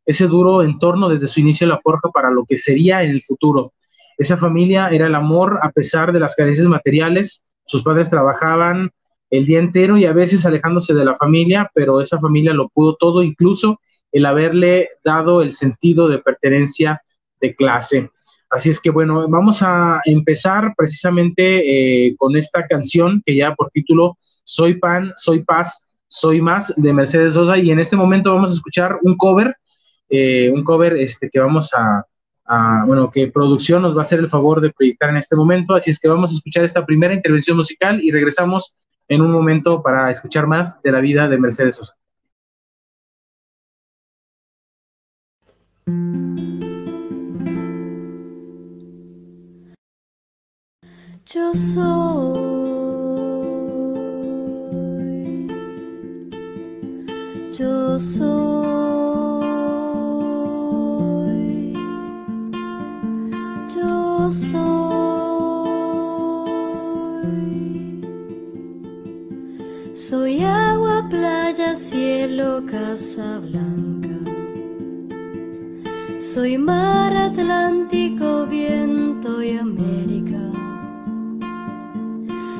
ese 0.06 0.28
duro 0.28 0.62
entorno 0.62 1.08
desde 1.08 1.26
su 1.26 1.40
inicio 1.40 1.64
en 1.64 1.70
la 1.70 1.80
forja 1.80 2.10
para 2.14 2.30
lo 2.30 2.44
que 2.44 2.56
sería 2.56 3.02
en 3.02 3.10
el 3.10 3.24
futuro. 3.24 3.72
Esa 4.16 4.36
familia 4.36 4.88
era 4.90 5.08
el 5.08 5.16
amor 5.16 5.58
a 5.60 5.72
pesar 5.72 6.12
de 6.12 6.20
las 6.20 6.36
carencias 6.36 6.68
materiales. 6.68 7.42
Sus 7.66 7.82
padres 7.82 8.08
trabajaban 8.08 8.92
el 9.30 9.46
día 9.46 9.58
entero 9.58 9.98
y 9.98 10.04
a 10.04 10.12
veces 10.12 10.46
alejándose 10.46 10.94
de 10.94 11.04
la 11.04 11.16
familia, 11.16 11.72
pero 11.74 12.00
esa 12.00 12.20
familia 12.20 12.52
lo 12.54 12.68
pudo 12.68 12.94
todo, 12.94 13.24
incluso 13.24 13.80
el 14.12 14.24
haberle 14.24 14.90
dado 15.04 15.42
el 15.42 15.54
sentido 15.54 16.06
de 16.06 16.18
pertenencia 16.18 17.02
de 17.40 17.56
clase. 17.56 18.12
Así 18.48 18.70
es 18.70 18.78
que 18.78 18.90
bueno, 18.90 19.28
vamos 19.28 19.60
a 19.64 20.00
empezar 20.04 20.72
precisamente 20.76 22.06
eh, 22.06 22.14
con 22.16 22.36
esta 22.36 22.64
canción 22.68 23.24
que 23.26 23.34
ya 23.34 23.56
por 23.56 23.70
título 23.70 24.16
Soy 24.44 24.74
Pan, 24.74 25.12
Soy 25.16 25.42
Paz, 25.42 25.84
Soy 26.08 26.40
Más 26.40 26.72
de 26.76 26.92
Mercedes 26.92 27.34
Sosa 27.34 27.58
y 27.58 27.70
en 27.70 27.78
este 27.78 27.96
momento 27.96 28.34
vamos 28.34 28.50
a 28.50 28.54
escuchar 28.54 28.98
un 29.02 29.16
cover, 29.16 29.56
eh, 30.08 30.50
un 30.52 30.64
cover 30.64 30.96
este, 30.96 31.30
que 31.30 31.38
vamos 31.38 31.70
a, 31.74 32.04
bueno, 32.86 33.10
que 33.10 33.28
producción 33.28 33.82
nos 33.82 33.94
va 33.94 34.00
a 34.00 34.02
hacer 34.02 34.18
el 34.18 34.28
favor 34.28 34.60
de 34.60 34.70
proyectar 34.70 35.10
en 35.10 35.18
este 35.18 35.36
momento. 35.36 35.74
Así 35.74 35.90
es 35.90 36.00
que 36.00 36.08
vamos 36.08 36.30
a 36.30 36.34
escuchar 36.34 36.64
esta 36.64 36.84
primera 36.84 37.14
intervención 37.14 37.56
musical 37.56 38.00
y 38.02 38.10
regresamos 38.10 38.74
en 39.08 39.22
un 39.22 39.30
momento 39.30 39.82
para 39.82 40.10
escuchar 40.10 40.46
más 40.46 40.80
de 40.82 40.92
la 40.92 41.00
vida 41.00 41.28
de 41.28 41.38
Mercedes 41.38 41.76
Sosa. 41.76 41.94
Yo 51.30 51.54
soy, 51.54 52.47
yo 57.98 58.04
soy. 58.04 58.28
soy. 69.94 70.44
Agua, 70.44 71.06
playa, 71.10 71.76
cielo, 71.76 72.62
casa 72.70 73.40
blanca. 73.40 74.16
Soy 76.20 76.56
mar 76.58 77.16
Atlántico, 77.16 78.46
viento 78.46 79.42
y 79.42 79.56
América. 79.56 80.52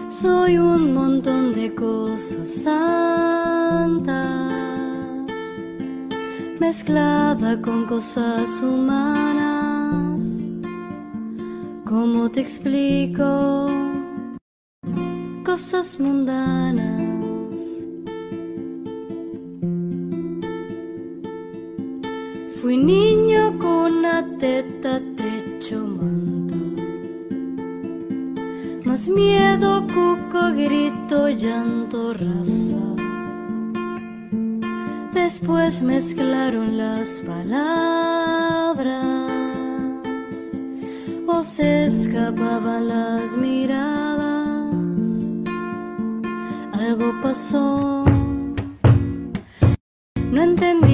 Soy 0.09 0.59
un 0.59 0.95
montón 0.95 1.55
de 1.55 1.75
cosas 1.75 2.49
santas, 2.65 4.48
mezclada 6.61 7.61
con 7.61 7.87
cosas 7.87 8.61
humanas. 8.63 10.25
¿Cómo 11.85 12.31
te 12.31 12.41
explico 12.41 13.71
cosas 15.45 15.99
mundanas? 16.01 17.63
Fui 22.61 22.77
niño 22.77 23.59
con 23.59 23.93
una 23.99 24.27
teta, 24.39 25.01
techo, 25.17 25.87
manta. 25.87 26.83
Más 28.85 29.09
miedo, 29.09 29.87
cuco, 29.87 30.53
grito, 30.55 31.29
llanto, 31.29 32.13
raza. 32.15 32.88
Después 35.23 35.83
mezclaron 35.83 36.79
las 36.79 37.21
palabras 37.23 37.79
se 41.43 41.87
escapaban 41.87 42.89
las 42.89 43.37
miradas. 43.37 45.07
Algo 46.73 47.13
pasó, 47.23 48.05
no 50.33 50.43
entendí 50.43 50.88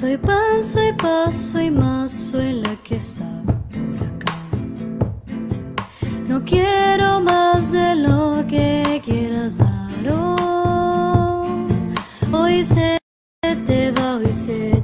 Soy 0.00 0.16
pan, 0.16 0.64
soy 0.64 0.94
paz, 0.94 1.36
soy 1.36 1.70
más, 1.70 2.10
soy 2.10 2.54
la 2.54 2.74
que 2.76 2.96
está 2.96 3.26
por 3.44 4.08
acá. 4.08 4.34
No 6.26 6.42
quiero 6.42 7.20
más 7.20 7.70
de 7.70 7.96
lo 7.96 8.42
que 8.48 9.02
quieras 9.04 9.58
dar. 9.58 10.10
Oh, 10.10 11.44
hoy 12.32 12.64
se 12.64 12.96
te 13.66 13.92
da, 13.92 14.16
hoy 14.16 14.32
se 14.32 14.79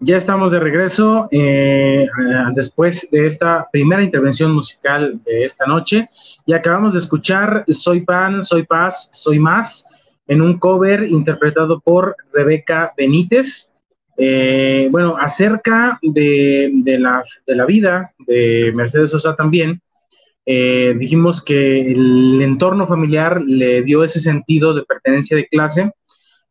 Ya 0.00 0.18
estamos 0.18 0.52
de 0.52 0.60
regreso 0.60 1.26
eh, 1.30 2.04
eh, 2.04 2.08
después 2.54 3.08
de 3.10 3.26
esta 3.26 3.66
primera 3.72 4.02
intervención 4.02 4.52
musical 4.52 5.18
de 5.24 5.44
esta 5.44 5.64
noche 5.66 6.08
y 6.44 6.52
acabamos 6.52 6.92
de 6.92 6.98
escuchar 6.98 7.64
Soy 7.68 8.02
Pan, 8.02 8.42
Soy 8.42 8.64
Paz, 8.64 9.08
Soy 9.12 9.38
Más 9.38 9.86
en 10.28 10.42
un 10.42 10.58
cover 10.58 11.10
interpretado 11.10 11.80
por 11.80 12.14
Rebeca 12.32 12.92
Benítez. 12.96 13.72
Eh, 14.18 14.88
bueno, 14.90 15.16
acerca 15.18 15.98
de, 16.02 16.70
de 16.72 16.98
la, 16.98 17.22
de 17.46 17.56
la 17.56 17.64
vida 17.64 18.12
de 18.26 18.72
Mercedes 18.74 19.10
Sosa 19.10 19.34
también, 19.34 19.80
eh, 20.44 20.94
dijimos 20.96 21.42
que 21.42 21.80
el 21.80 22.40
entorno 22.40 22.86
familiar 22.86 23.42
le 23.44 23.82
dio 23.82 24.04
ese 24.04 24.20
sentido 24.20 24.74
de 24.74 24.84
pertenencia 24.84 25.36
de 25.36 25.48
clase 25.48 25.90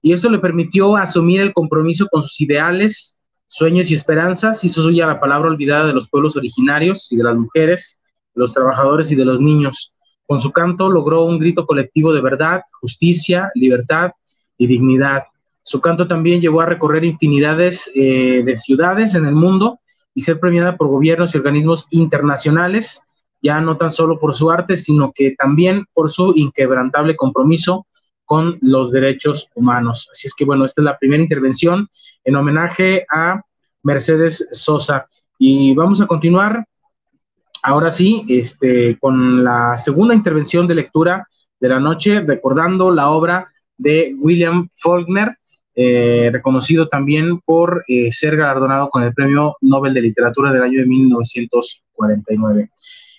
y 0.02 0.12
esto 0.12 0.30
le 0.30 0.40
permitió 0.40 0.98
asumir 0.98 1.42
el 1.42 1.54
compromiso 1.54 2.08
con 2.12 2.22
sus 2.22 2.42
ideales, 2.42 3.20
sueños 3.48 3.92
y 3.92 3.94
esperanzas, 3.94 4.64
hizo 4.64 4.82
suya 4.82 5.08
la 5.08 5.20
palabra 5.20 5.50
olvidada 5.50 5.88
de 5.88 5.94
los 5.94 6.10
pueblos 6.10 6.36
originarios 6.36 7.12
y 7.12 7.18
de 7.18 7.24
las 7.24 7.36
mujeres, 7.36 8.00
los 8.34 8.54
trabajadores 8.54 9.12
y 9.12 9.16
de 9.16 9.26
los 9.26 9.40
niños. 9.40 9.94
Con 10.28 10.40
su 10.40 10.52
canto 10.52 10.90
logró 10.90 11.24
un 11.26 11.40
grito 11.40 11.66
colectivo 11.66 12.14
de 12.14 12.22
verdad, 12.22 12.62
justicia, 12.82 13.52
libertad 13.56 14.12
y 14.58 14.68
dignidad. 14.68 15.24
Su 15.62 15.82
canto 15.82 16.08
también 16.08 16.42
llevó 16.42 16.62
a 16.62 16.66
recorrer 16.66 17.04
infinidades 17.04 17.92
eh, 17.96 18.44
de 18.44 18.58
ciudades 18.58 19.16
en 19.16 19.26
el 19.26 19.36
mundo 19.36 19.80
y 20.14 20.22
ser 20.22 20.40
premiada 20.40 20.78
por 20.78 20.88
gobiernos 20.88 21.34
y 21.34 21.38
organismos 21.38 21.88
internacionales, 21.90 23.04
ya 23.42 23.60
no 23.62 23.78
tan 23.78 23.92
solo 23.92 24.20
por 24.20 24.34
su 24.34 24.50
arte, 24.50 24.78
sino 24.78 25.12
que 25.14 25.36
también 25.36 25.86
por 25.94 26.10
su 26.10 26.34
inquebrantable 26.36 27.16
compromiso 27.16 27.86
con 28.26 28.58
los 28.62 28.92
derechos 28.92 29.50
humanos. 29.56 30.10
Así 30.12 30.28
es 30.28 30.34
que 30.34 30.46
bueno, 30.46 30.66
esta 30.66 30.82
es 30.82 30.86
la 30.86 30.98
primera 30.98 31.24
intervención 31.24 31.88
en 32.24 32.36
homenaje 32.36 33.06
a 33.10 33.42
Mercedes 33.84 34.48
Sosa. 34.52 35.08
Y 35.38 35.74
vamos 35.76 36.02
a 36.02 36.08
continuar 36.08 36.66
ahora 37.64 37.92
sí 37.92 38.26
este, 38.30 38.98
con 39.00 39.44
la 39.44 39.78
segunda 39.78 40.14
intervención 40.14 40.68
de 40.68 40.76
lectura 40.76 41.28
de 41.60 41.70
la 41.70 41.80
noche, 41.80 42.22
recordando 42.22 42.92
la 42.92 43.10
obra 43.10 43.48
de 43.78 44.16
William 44.20 44.70
Faulkner, 44.76 45.38
eh, 45.76 46.30
reconocido 46.32 46.88
también 46.88 47.40
por 47.42 47.84
eh, 47.88 48.12
ser 48.12 48.38
galardonado 48.38 48.90
con 48.90 49.04
el 49.04 49.14
Premio 49.14 49.58
Nobel 49.62 49.94
de 49.94 50.02
Literatura 50.02 50.54
del 50.54 50.64
año 50.64 50.80
de 50.80 50.86
1949. 50.86 52.70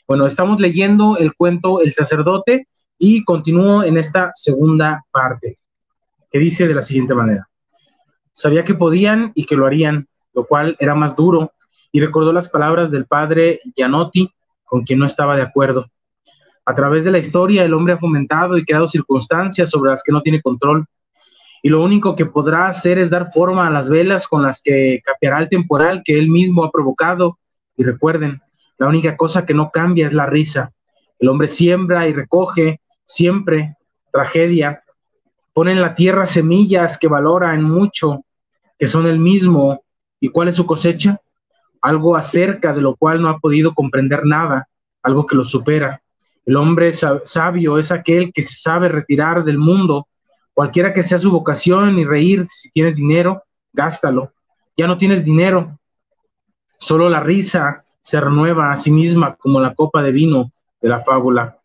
Bueno, 0.09 0.27
estamos 0.27 0.61
leyendo 0.61 1.19
el 1.19 1.35
cuento 1.35 1.81
El 1.81 1.93
sacerdote 1.93 2.69
y 2.99 3.25
continúo 3.25 3.83
en 3.83 3.99
esta 3.99 4.31
segunda 4.35 5.05
parte, 5.11 5.59
que 6.31 6.39
dice 6.39 6.67
de 6.67 6.75
la 6.75 6.83
siguiente 6.83 7.15
manera. 7.15 7.49
Sabía 8.33 8.65
que 8.65 8.75
podían 8.75 9.33
y 9.35 9.45
que 9.45 9.57
lo 9.57 9.67
harían, 9.67 10.09
lo 10.35 10.47
cual 10.47 10.77
era 10.79 10.95
más 10.95 11.17
duro, 11.17 11.53
y 11.93 12.01
recordó 12.01 12.33
las 12.33 12.49
palabras 12.49 12.91
del 12.91 13.07
padre 13.07 13.61
Gianotti, 13.75 14.31
con 14.65 14.85
quien 14.85 14.99
no 14.99 15.07
estaba 15.07 15.37
de 15.37 15.43
acuerdo. 15.43 15.87
A 16.65 16.75
través 16.75 17.05
de 17.05 17.11
la 17.11 17.19
historia, 17.19 17.65
el 17.65 17.75
hombre 17.75 17.95
ha 17.95 17.99
fomentado 17.99 18.59
y 18.59 18.65
creado 18.65 18.89
circunstancias 18.89 19.71
sobre 19.71 19.91
las 19.91 20.03
que 20.03 20.13
no 20.13 20.23
tiene 20.23 20.43
control, 20.43 20.87
y 21.63 21.69
lo 21.69 21.83
único 21.83 22.15
que 22.15 22.27
podrá 22.27 22.69
hacer 22.69 22.99
es 22.99 23.11
dar 23.11 23.33
forma 23.33 23.67
a 23.67 23.71
las 23.71 23.89
velas 23.89 24.29
con 24.29 24.43
las 24.43 24.61
que 24.63 25.01
capeará 25.05 25.41
el 25.41 25.49
temporal 25.49 26.03
que 26.05 26.19
él 26.19 26.29
mismo 26.29 26.65
ha 26.65 26.71
provocado. 26.71 27.39
Y 27.77 27.83
recuerden, 27.83 28.41
la 28.79 28.87
única 28.87 29.17
cosa 29.17 29.45
que 29.45 29.55
no 29.55 29.71
cambia 29.71 30.07
es 30.07 30.13
la 30.13 30.27
risa. 30.27 30.73
El 31.19 31.29
hombre 31.29 31.49
siembra 31.49 32.07
y 32.07 32.13
recoge 32.13 32.81
siempre 33.07 33.77
tragedia. 34.13 34.83
Pone 35.55 35.73
en 35.73 35.81
la 35.81 35.95
tierra 35.95 36.27
semillas 36.27 36.99
que 36.99 37.09
valora 37.09 37.55
en 37.55 37.63
mucho, 37.63 38.25
que 38.79 38.87
son 38.87 39.07
el 39.07 39.19
mismo. 39.19 39.83
¿Y 40.21 40.29
cuál 40.29 40.49
es 40.49 40.57
su 40.57 40.67
cosecha? 40.67 41.19
Algo 41.81 42.17
acerca 42.17 42.75
de 42.75 42.83
lo 42.83 42.97
cual 42.97 43.23
no 43.23 43.31
ha 43.31 43.39
podido 43.39 43.73
comprender 43.73 44.27
nada, 44.27 44.69
algo 45.03 45.27
que 45.27 45.37
lo 45.37 45.45
supera. 45.45 46.03
El 46.45 46.57
hombre 46.57 46.93
sabio 46.93 47.79
es 47.79 47.91
aquel 47.91 48.33
que 48.33 48.43
se 48.43 48.55
sabe 48.55 48.89
retirar 48.89 49.45
del 49.45 49.59
mundo, 49.59 50.07
cualquiera 50.53 50.93
que 50.93 51.03
sea 51.03 51.19
su 51.19 51.31
vocación 51.31 51.99
y 51.99 52.05
reír. 52.05 52.47
Si 52.51 52.71
tienes 52.71 52.97
dinero, 52.97 53.43
gástalo. 53.73 54.33
Ya 54.77 54.87
no 54.87 54.99
tienes 54.99 55.25
dinero, 55.25 55.79
solo 56.79 57.09
la 57.09 57.21
risa 57.21 57.85
se 58.03 58.21
renueva 58.21 58.71
a 58.71 58.77
sí 58.77 58.91
misma 58.91 59.37
como 59.37 59.61
la 59.61 59.75
copa 59.75 60.03
de 60.03 60.13
vino 60.13 60.53
de 60.81 60.89
la 60.89 61.01
fábula. 61.01 61.56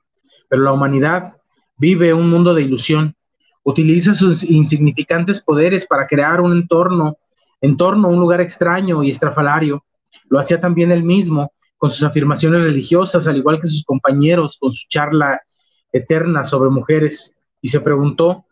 Pero 0.51 0.63
la 0.63 0.73
humanidad 0.73 1.37
vive 1.77 2.13
un 2.13 2.29
mundo 2.29 2.53
de 2.53 2.63
ilusión, 2.63 3.15
utiliza 3.63 4.13
sus 4.13 4.43
insignificantes 4.43 5.39
poderes 5.39 5.85
para 5.87 6.07
crear 6.07 6.41
un 6.41 6.51
entorno, 6.51 7.15
entorno, 7.61 8.09
un 8.09 8.19
lugar 8.19 8.41
extraño 8.41 9.01
y 9.01 9.11
estrafalario. 9.11 9.85
Lo 10.27 10.39
hacía 10.39 10.59
también 10.59 10.91
él 10.91 11.03
mismo, 11.03 11.53
con 11.77 11.89
sus 11.89 12.03
afirmaciones 12.03 12.65
religiosas, 12.65 13.29
al 13.29 13.37
igual 13.37 13.61
que 13.61 13.67
sus 13.67 13.85
compañeros, 13.85 14.57
con 14.59 14.73
su 14.73 14.89
charla 14.89 15.39
eterna 15.93 16.43
sobre 16.43 16.69
mujeres, 16.69 17.33
y 17.61 17.69
se 17.69 17.79
preguntó 17.79 18.43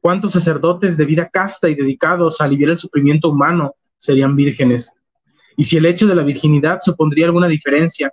cuántos 0.00 0.32
sacerdotes 0.32 0.96
de 0.96 1.04
vida 1.04 1.28
casta 1.32 1.68
y 1.68 1.76
dedicados 1.76 2.40
a 2.40 2.46
aliviar 2.46 2.72
el 2.72 2.78
sufrimiento 2.78 3.30
humano 3.30 3.76
serían 3.98 4.34
vírgenes 4.34 4.96
y 5.56 5.64
si 5.64 5.76
el 5.76 5.86
hecho 5.86 6.06
de 6.06 6.14
la 6.14 6.22
virginidad 6.22 6.80
supondría 6.82 7.26
alguna 7.26 7.48
diferencia. 7.48 8.12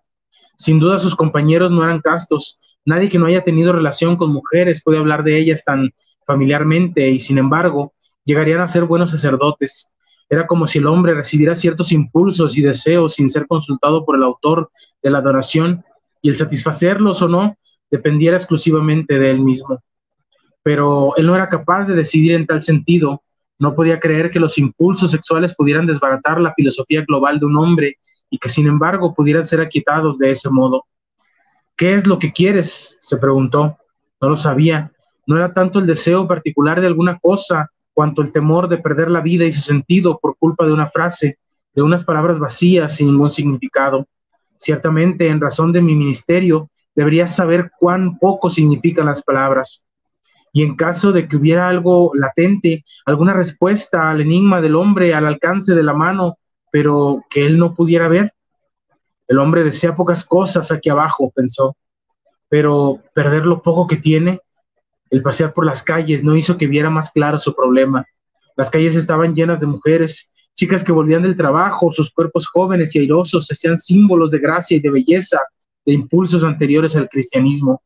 Sin 0.64 0.80
duda 0.80 0.98
sus 0.98 1.14
compañeros 1.14 1.74
no 1.74 1.84
eran 1.84 2.00
castos. 2.00 2.58
Nadie 2.86 3.10
que 3.10 3.20
no 3.20 3.26
haya 3.26 3.44
tenido 3.44 3.74
relación 3.74 4.16
con 4.16 4.32
mujeres 4.32 4.82
puede 4.82 4.98
hablar 4.98 5.26
de 5.26 5.38
ellas 5.38 5.66
tan 5.66 5.94
familiarmente 6.26 7.10
y 7.10 7.20
sin 7.20 7.38
embargo 7.38 7.92
llegarían 8.24 8.62
a 8.62 8.68
ser 8.68 8.86
buenos 8.86 9.10
sacerdotes. 9.10 9.92
Era 10.30 10.48
como 10.48 10.66
si 10.66 10.80
el 10.80 10.88
hombre 10.88 11.16
recibiera 11.16 11.54
ciertos 11.54 11.92
impulsos 11.92 12.58
y 12.58 12.62
deseos 12.62 13.16
sin 13.16 13.28
ser 13.28 13.46
consultado 13.46 14.06
por 14.06 14.16
el 14.16 14.24
autor 14.24 14.72
de 15.02 15.10
la 15.10 15.18
adoración 15.18 15.84
y 16.22 16.30
el 16.30 16.38
satisfacerlos 16.38 17.22
o 17.22 17.28
no 17.28 17.58
dependiera 17.92 18.38
exclusivamente 18.38 19.20
de 19.20 19.32
él 19.32 19.42
mismo. 19.42 19.84
Pero 20.64 21.14
él 21.18 21.28
no 21.28 21.36
era 21.36 21.50
capaz 21.50 21.88
de 21.88 21.94
decidir 21.94 22.36
en 22.36 22.48
tal 22.48 22.64
sentido 22.64 23.22
no 23.60 23.76
podía 23.76 24.00
creer 24.00 24.32
que 24.32 24.40
los 24.40 24.58
impulsos 24.58 25.12
sexuales 25.12 25.54
pudieran 25.56 25.86
desbaratar 25.86 26.40
la 26.40 26.54
filosofía 26.54 27.04
global 27.06 27.38
de 27.40 27.48
un 27.48 27.58
hombre 27.58 27.98
y 28.34 28.40
que 28.40 28.50
sin 28.50 28.66
embargo 28.66 29.14
pudieran 29.14 29.46
ser 29.46 29.62
aquietados 29.62 30.18
de 30.18 30.32
ese 30.32 30.50
modo. 30.50 30.86
¿Qué 31.78 31.94
es 31.94 32.08
lo 32.08 32.18
que 32.18 32.34
quieres? 32.34 32.98
se 33.00 33.18
preguntó. 33.18 33.78
No 34.20 34.30
lo 34.30 34.36
sabía. 34.36 34.92
No 35.28 35.36
era 35.38 35.54
tanto 35.54 35.78
el 35.78 35.86
deseo 35.86 36.28
particular 36.28 36.82
de 36.82 36.88
alguna 36.88 37.20
cosa, 37.20 37.70
cuanto 37.94 38.24
el 38.24 38.32
temor 38.32 38.68
de 38.70 38.80
perder 38.80 39.12
la 39.12 39.22
vida 39.22 39.46
y 39.46 39.52
su 39.52 39.62
sentido 39.62 40.18
por 40.20 40.36
culpa 40.36 40.66
de 40.66 40.74
una 40.74 40.88
frase, 40.88 41.38
de 41.76 41.84
unas 41.84 42.04
palabras 42.04 42.40
vacías 42.40 42.96
sin 42.96 43.06
ningún 43.06 43.32
significado. 43.32 44.08
Ciertamente, 44.58 45.28
en 45.28 45.40
razón 45.40 45.72
de 45.72 45.84
mi 45.84 45.94
ministerio, 45.94 46.72
deberías 46.96 47.36
saber 47.36 47.70
cuán 47.80 48.18
poco 48.18 48.50
significan 48.50 49.06
las 49.06 49.22
palabras. 49.22 49.84
y 50.56 50.62
en 50.64 50.76
caso 50.76 51.12
de 51.12 51.28
que 51.28 51.36
hubiera 51.36 51.68
algo 51.68 52.12
latente, 52.14 52.84
alguna 53.06 53.34
respuesta 53.34 54.10
al 54.10 54.22
enigma 54.22 54.62
del 54.62 54.76
hombre 54.76 55.14
al 55.14 55.26
alcance 55.26 55.74
de 55.74 55.82
la 55.82 55.94
mano, 55.94 56.38
pero 56.74 57.24
que 57.30 57.46
él 57.46 57.60
no 57.60 57.76
pudiera 57.76 58.08
ver. 58.08 58.34
El 59.28 59.38
hombre 59.38 59.64
desea 59.64 59.94
pocas 59.94 60.26
cosas 60.26 60.72
aquí 60.72 60.90
abajo, 60.90 61.32
pensó, 61.36 61.78
pero 62.50 63.00
perder 63.14 63.46
lo 63.46 63.62
poco 63.62 63.86
que 63.86 63.98
tiene, 63.98 64.40
el 65.12 65.22
pasear 65.22 65.54
por 65.54 65.68
las 65.68 65.84
calles, 65.84 66.24
no 66.24 66.36
hizo 66.36 66.58
que 66.58 66.66
viera 66.66 66.90
más 66.90 67.12
claro 67.12 67.38
su 67.38 67.54
problema. 67.54 68.04
Las 68.58 68.72
calles 68.72 68.96
estaban 68.96 69.36
llenas 69.36 69.60
de 69.60 69.68
mujeres, 69.68 70.32
chicas 70.56 70.84
que 70.84 70.92
volvían 70.92 71.22
del 71.22 71.38
trabajo, 71.38 71.92
sus 71.92 72.10
cuerpos 72.10 72.48
jóvenes 72.48 72.96
y 72.96 73.00
airosos 73.02 73.48
hacían 73.52 73.78
símbolos 73.78 74.32
de 74.32 74.40
gracia 74.40 74.78
y 74.78 74.80
de 74.80 74.90
belleza, 74.90 75.42
de 75.86 75.94
impulsos 75.94 76.44
anteriores 76.44 76.96
al 76.96 77.08
cristianismo. 77.08 77.84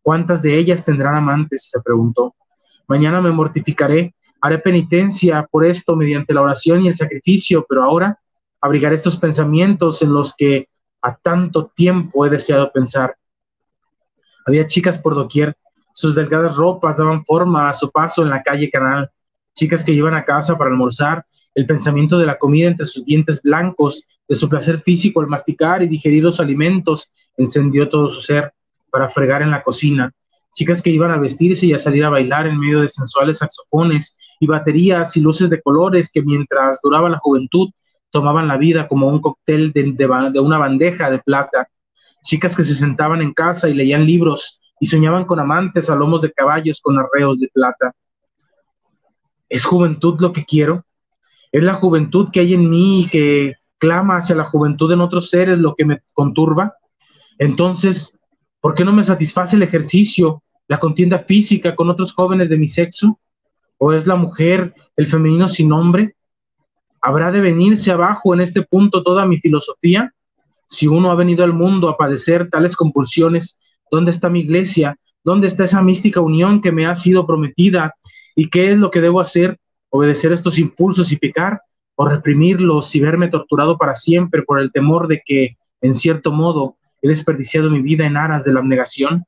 ¿Cuántas 0.00 0.42
de 0.42 0.56
ellas 0.56 0.84
tendrán 0.84 1.16
amantes? 1.16 1.70
se 1.70 1.80
preguntó. 1.80 2.36
Mañana 2.86 3.20
me 3.20 3.32
mortificaré, 3.32 4.14
haré 4.42 4.58
penitencia 4.58 5.46
por 5.50 5.64
esto 5.64 5.94
mediante 5.96 6.34
la 6.34 6.42
oración 6.42 6.82
y 6.82 6.88
el 6.88 6.96
sacrificio, 6.96 7.64
pero 7.68 7.84
ahora 7.84 8.18
abrigaré 8.60 8.96
estos 8.96 9.16
pensamientos 9.16 10.02
en 10.02 10.12
los 10.12 10.34
que 10.34 10.68
a 11.00 11.16
tanto 11.16 11.68
tiempo 11.74 12.26
he 12.26 12.30
deseado 12.30 12.70
pensar. 12.72 13.16
Había 14.44 14.66
chicas 14.66 14.98
por 14.98 15.14
doquier, 15.14 15.56
sus 15.94 16.14
delgadas 16.14 16.56
ropas 16.56 16.96
daban 16.96 17.24
forma 17.24 17.68
a 17.68 17.72
su 17.72 17.90
paso 17.90 18.22
en 18.22 18.30
la 18.30 18.42
calle 18.42 18.68
Canal, 18.70 19.10
chicas 19.54 19.84
que 19.84 19.92
iban 19.92 20.14
a 20.14 20.24
casa 20.24 20.58
para 20.58 20.70
almorzar, 20.70 21.24
el 21.54 21.66
pensamiento 21.66 22.18
de 22.18 22.26
la 22.26 22.38
comida 22.38 22.68
entre 22.68 22.86
sus 22.86 23.04
dientes 23.04 23.42
blancos, 23.42 24.04
de 24.26 24.34
su 24.34 24.48
placer 24.48 24.80
físico 24.80 25.20
al 25.20 25.26
masticar 25.28 25.82
y 25.82 25.88
digerir 25.88 26.24
los 26.24 26.40
alimentos, 26.40 27.12
encendió 27.36 27.88
todo 27.88 28.08
su 28.10 28.22
ser 28.22 28.52
para 28.90 29.08
fregar 29.08 29.42
en 29.42 29.50
la 29.50 29.62
cocina, 29.62 30.12
chicas 30.54 30.82
que 30.82 30.90
iban 30.90 31.10
a 31.10 31.18
vestirse 31.18 31.66
y 31.66 31.72
a 31.72 31.78
salir 31.78 32.04
a 32.04 32.10
bailar 32.10 32.46
en 32.46 32.58
medio 32.58 32.80
de 32.80 32.88
sensuales 32.88 33.38
saxofones 33.38 34.16
y 34.40 34.46
baterías 34.46 35.16
y 35.16 35.20
luces 35.20 35.50
de 35.50 35.62
colores 35.62 36.10
que 36.10 36.22
mientras 36.22 36.80
duraba 36.82 37.08
la 37.08 37.18
juventud 37.18 37.70
tomaban 38.10 38.46
la 38.46 38.58
vida 38.58 38.86
como 38.86 39.08
un 39.08 39.20
cóctel 39.20 39.72
de, 39.72 39.92
de, 39.92 40.40
una 40.40 40.58
bandeja 40.58 41.10
de 41.10 41.18
plata, 41.18 41.66
chicas 42.22 42.54
que 42.54 42.62
se 42.62 42.74
sentaban 42.74 43.22
en 43.22 43.32
casa 43.32 43.68
y 43.68 43.74
leían 43.74 44.06
libros 44.06 44.60
y 44.78 44.86
soñaban 44.86 45.24
con 45.24 45.40
amantes 45.40 45.88
a 45.88 45.96
lomos 45.96 46.20
de 46.22 46.30
caballos 46.30 46.80
con 46.82 46.98
arreos 46.98 47.40
de 47.40 47.48
plata. 47.48 47.92
¿Es 49.48 49.64
juventud 49.64 50.20
lo 50.20 50.32
que 50.32 50.44
quiero? 50.44 50.84
¿Es 51.50 51.62
la 51.62 51.74
juventud 51.74 52.28
que 52.30 52.40
hay 52.40 52.54
en 52.54 52.68
mí 52.68 53.02
y 53.02 53.08
que 53.08 53.54
clama 53.78 54.16
hacia 54.16 54.36
la 54.36 54.44
juventud 54.44 54.92
en 54.92 55.00
otros 55.00 55.30
seres 55.30 55.58
lo 55.58 55.74
que 55.74 55.84
me 55.84 56.02
conturba? 56.12 56.74
Entonces, 57.38 58.18
¿Por 58.62 58.74
qué 58.74 58.84
no 58.84 58.92
me 58.92 59.02
satisface 59.02 59.56
el 59.56 59.64
ejercicio, 59.64 60.40
la 60.68 60.78
contienda 60.78 61.18
física 61.18 61.74
con 61.74 61.90
otros 61.90 62.12
jóvenes 62.12 62.48
de 62.48 62.56
mi 62.56 62.68
sexo? 62.68 63.18
¿O 63.76 63.92
es 63.92 64.06
la 64.06 64.14
mujer, 64.14 64.72
el 64.94 65.08
femenino 65.08 65.48
sin 65.48 65.68
nombre? 65.68 66.14
¿Habrá 67.00 67.32
de 67.32 67.40
venirse 67.40 67.90
abajo 67.90 68.32
en 68.32 68.40
este 68.40 68.62
punto 68.62 69.02
toda 69.02 69.26
mi 69.26 69.38
filosofía? 69.38 70.14
Si 70.68 70.86
uno 70.86 71.10
ha 71.10 71.16
venido 71.16 71.42
al 71.42 71.52
mundo 71.52 71.88
a 71.88 71.96
padecer 71.96 72.50
tales 72.50 72.76
compulsiones, 72.76 73.58
¿dónde 73.90 74.12
está 74.12 74.28
mi 74.28 74.38
iglesia? 74.38 74.96
¿Dónde 75.24 75.48
está 75.48 75.64
esa 75.64 75.82
mística 75.82 76.20
unión 76.20 76.60
que 76.60 76.70
me 76.70 76.86
ha 76.86 76.94
sido 76.94 77.26
prometida? 77.26 77.96
¿Y 78.36 78.48
qué 78.48 78.70
es 78.70 78.78
lo 78.78 78.92
que 78.92 79.00
debo 79.00 79.18
hacer? 79.18 79.58
¿Obedecer 79.90 80.30
estos 80.30 80.56
impulsos 80.56 81.10
y 81.10 81.16
pecar? 81.16 81.62
¿O 81.96 82.06
reprimirlos 82.06 82.94
y 82.94 83.00
verme 83.00 83.26
torturado 83.26 83.76
para 83.76 83.96
siempre 83.96 84.44
por 84.44 84.60
el 84.60 84.70
temor 84.70 85.08
de 85.08 85.20
que, 85.26 85.56
en 85.80 85.94
cierto 85.94 86.30
modo, 86.30 86.76
he 87.02 87.08
desperdiciado 87.08 87.68
mi 87.68 87.82
vida 87.82 88.06
en 88.06 88.16
aras 88.16 88.44
de 88.44 88.52
la 88.52 88.60
abnegación. 88.60 89.24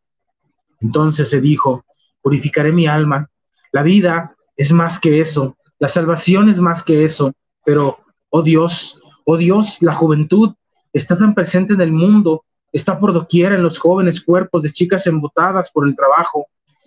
Entonces 0.81 1.29
se 1.29 1.41
dijo, 1.41 1.85
purificaré 2.23 2.73
mi 2.73 2.87
alma. 2.87 3.29
La 3.73 3.83
vida 3.83 4.37
es 4.57 4.73
más 4.73 4.99
que 5.01 5.21
eso, 5.21 5.57
la 5.79 5.89
salvación 5.89 6.49
es 6.49 6.61
más 6.61 6.83
que 6.83 7.05
eso, 7.05 7.33
pero, 7.65 7.99
oh 8.31 8.43
Dios, 8.43 9.01
oh 9.25 9.37
Dios, 9.37 9.83
la 9.83 9.93
juventud 9.93 10.55
está 10.93 11.19
tan 11.19 11.35
presente 11.35 11.75
en 11.75 11.81
el 11.81 11.93
mundo, 11.93 12.45
está 12.73 12.99
por 12.99 13.13
doquier 13.13 13.53
en 13.53 13.63
los 13.63 13.79
jóvenes 13.79 14.21
cuerpos 14.21 14.63
de 14.63 14.71
chicas 14.71 15.07
embotadas 15.07 15.71
por 15.71 15.87
el 15.87 15.97
trabajo, 15.97 16.47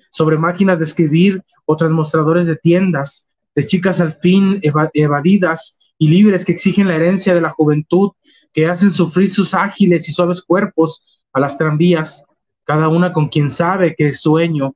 sobre 0.09 0.37
máquinas 0.37 0.79
de 0.79 0.85
escribir 0.85 1.43
o 1.65 1.75
tras 1.75 1.91
mostradores 1.91 2.47
de 2.47 2.55
tiendas, 2.55 3.27
de 3.53 3.65
chicas 3.65 3.99
al 3.99 4.13
fin 4.13 4.61
evadidas 4.93 5.77
y 5.97 6.07
libres 6.07 6.45
que 6.45 6.53
exigen 6.53 6.87
la 6.87 6.95
herencia 6.95 7.33
de 7.33 7.41
la 7.41 7.49
juventud 7.49 8.11
que 8.57 8.65
hacen 8.65 8.89
sufrir 8.89 9.29
sus 9.29 9.53
ágiles 9.53 10.09
y 10.09 10.11
suaves 10.11 10.41
cuerpos 10.41 11.23
a 11.31 11.39
las 11.39 11.59
tranvías, 11.59 12.25
cada 12.63 12.87
una 12.87 13.13
con 13.13 13.27
quien 13.27 13.51
sabe 13.51 13.93
que 13.95 14.07
es 14.07 14.21
sueño, 14.21 14.73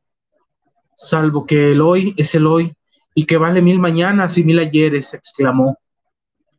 salvo 0.95 1.47
que 1.47 1.71
el 1.71 1.81
hoy 1.81 2.13
es 2.15 2.35
el 2.35 2.45
hoy 2.45 2.71
y 3.15 3.25
que 3.25 3.37
vale 3.37 3.59
mil 3.59 3.79
mañanas 3.79 4.37
y 4.37 4.43
mil 4.43 4.59
ayeres, 4.59 5.15
exclamó. 5.15 5.79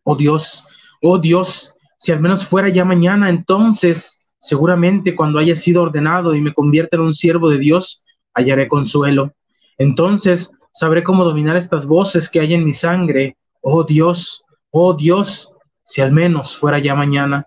Oh 0.02 0.16
Dios, 0.16 0.64
oh 1.00 1.16
Dios, 1.16 1.72
si 1.96 2.10
al 2.10 2.18
menos 2.18 2.44
fuera 2.44 2.68
ya 2.70 2.84
mañana, 2.84 3.30
entonces 3.30 4.20
seguramente 4.40 5.14
cuando 5.14 5.38
haya 5.38 5.54
sido 5.54 5.82
ordenado 5.82 6.34
y 6.34 6.40
me 6.40 6.52
convierta 6.52 6.96
en 6.96 7.02
un 7.02 7.14
siervo 7.14 7.50
de 7.50 7.58
Dios, 7.58 8.02
hallaré 8.34 8.66
consuelo. 8.66 9.32
Entonces 9.78 10.58
sabré 10.72 11.04
cómo 11.04 11.22
dominar 11.22 11.56
estas 11.56 11.86
voces 11.86 12.28
que 12.28 12.40
hay 12.40 12.54
en 12.54 12.64
mi 12.64 12.74
sangre. 12.74 13.36
Oh 13.60 13.84
Dios, 13.84 14.44
oh 14.72 14.94
Dios, 14.94 15.51
si 15.82 16.00
al 16.00 16.12
menos 16.12 16.56
fuera 16.56 16.78
ya 16.78 16.94
mañana. 16.94 17.46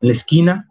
En 0.00 0.08
la 0.08 0.12
esquina 0.12 0.68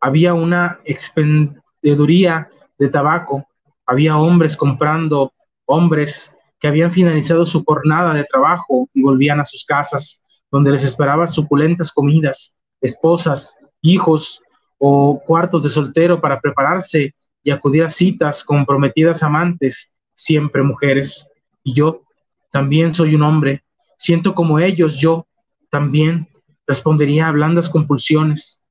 había 0.00 0.34
una 0.34 0.80
expendeduría 0.84 2.48
de 2.78 2.88
tabaco, 2.88 3.46
había 3.86 4.16
hombres 4.16 4.56
comprando, 4.56 5.32
hombres 5.66 6.34
que 6.58 6.68
habían 6.68 6.92
finalizado 6.92 7.44
su 7.46 7.64
jornada 7.64 8.14
de 8.14 8.24
trabajo 8.24 8.88
y 8.94 9.02
volvían 9.02 9.40
a 9.40 9.44
sus 9.44 9.64
casas, 9.64 10.20
donde 10.50 10.72
les 10.72 10.84
esperaban 10.84 11.28
suculentas 11.28 11.90
comidas, 11.90 12.56
esposas, 12.80 13.56
hijos 13.82 14.42
o 14.78 15.20
cuartos 15.26 15.62
de 15.62 15.70
soltero 15.70 16.20
para 16.20 16.40
prepararse 16.40 17.14
y 17.42 17.50
acudir 17.50 17.84
a 17.84 17.90
citas 17.90 18.44
con 18.44 18.66
prometidas 18.66 19.22
amantes, 19.22 19.92
siempre 20.14 20.62
mujeres. 20.62 21.30
Y 21.62 21.74
yo 21.74 22.02
también 22.50 22.92
soy 22.92 23.14
un 23.14 23.22
hombre, 23.22 23.62
siento 23.96 24.34
como 24.34 24.58
ellos, 24.58 24.96
yo 24.96 25.26
también 25.70 26.28
respondería 26.70 27.26
a 27.26 27.32
blandas 27.32 27.68
compulsiones. 27.68 28.62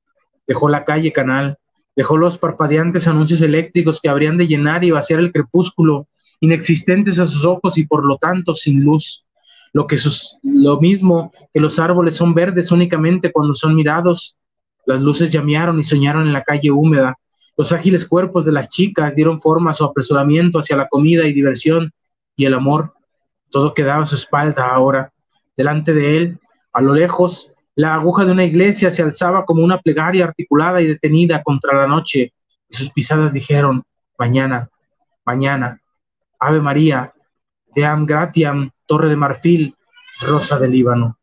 Dejó 0.46 0.70
la 0.70 0.86
calle 0.86 1.12
canal, 1.12 1.58
dejó 1.94 2.16
los 2.16 2.38
parpadeantes 2.38 3.06
anuncios 3.06 3.42
eléctricos 3.42 4.00
que 4.00 4.08
habrían 4.08 4.38
de 4.38 4.46
llenar 4.46 4.84
y 4.84 4.90
vaciar 4.90 5.20
el 5.20 5.32
crepúsculo, 5.32 6.08
inexistentes 6.40 7.18
a 7.18 7.26
sus 7.26 7.44
ojos 7.44 7.76
y 7.76 7.84
por 7.86 8.06
lo 8.06 8.16
tanto 8.16 8.54
sin 8.54 8.82
luz. 8.82 9.26
Lo, 9.74 9.86
que 9.86 9.98
sus, 9.98 10.38
lo 10.42 10.80
mismo 10.80 11.30
que 11.52 11.60
los 11.60 11.78
árboles 11.78 12.16
son 12.16 12.32
verdes 12.32 12.72
únicamente 12.72 13.30
cuando 13.30 13.52
son 13.52 13.74
mirados. 13.74 14.38
Las 14.86 15.00
luces 15.02 15.30
llamearon 15.30 15.78
y 15.78 15.84
soñaron 15.84 16.26
en 16.26 16.32
la 16.32 16.42
calle 16.42 16.70
húmeda. 16.70 17.18
Los 17.58 17.70
ágiles 17.74 18.06
cuerpos 18.06 18.46
de 18.46 18.52
las 18.52 18.70
chicas 18.70 19.14
dieron 19.14 19.42
forma 19.42 19.72
a 19.72 19.74
su 19.74 19.84
apresuramiento 19.84 20.58
hacia 20.58 20.76
la 20.78 20.88
comida 20.88 21.26
y 21.26 21.34
diversión 21.34 21.92
y 22.34 22.46
el 22.46 22.54
amor. 22.54 22.94
Todo 23.50 23.74
quedaba 23.74 24.04
a 24.04 24.06
su 24.06 24.14
espalda 24.14 24.68
ahora. 24.68 25.12
Delante 25.54 25.92
de 25.92 26.16
él, 26.16 26.38
a 26.72 26.80
lo 26.80 26.94
lejos, 26.94 27.52
la 27.80 27.94
aguja 27.94 28.26
de 28.26 28.32
una 28.32 28.44
iglesia 28.44 28.90
se 28.90 29.02
alzaba 29.02 29.46
como 29.46 29.64
una 29.64 29.80
plegaria 29.80 30.24
articulada 30.24 30.82
y 30.82 30.86
detenida 30.86 31.42
contra 31.42 31.74
la 31.74 31.86
noche, 31.86 32.34
y 32.68 32.76
sus 32.76 32.90
pisadas 32.90 33.32
dijeron, 33.32 33.82
mañana, 34.18 34.68
mañana, 35.24 35.80
Ave 36.38 36.60
María, 36.60 37.14
Deam 37.74 38.04
Gratiam, 38.04 38.70
Torre 38.84 39.08
de 39.08 39.16
Marfil, 39.16 39.74
Rosa 40.20 40.58
del 40.58 40.72
Líbano. 40.72 41.18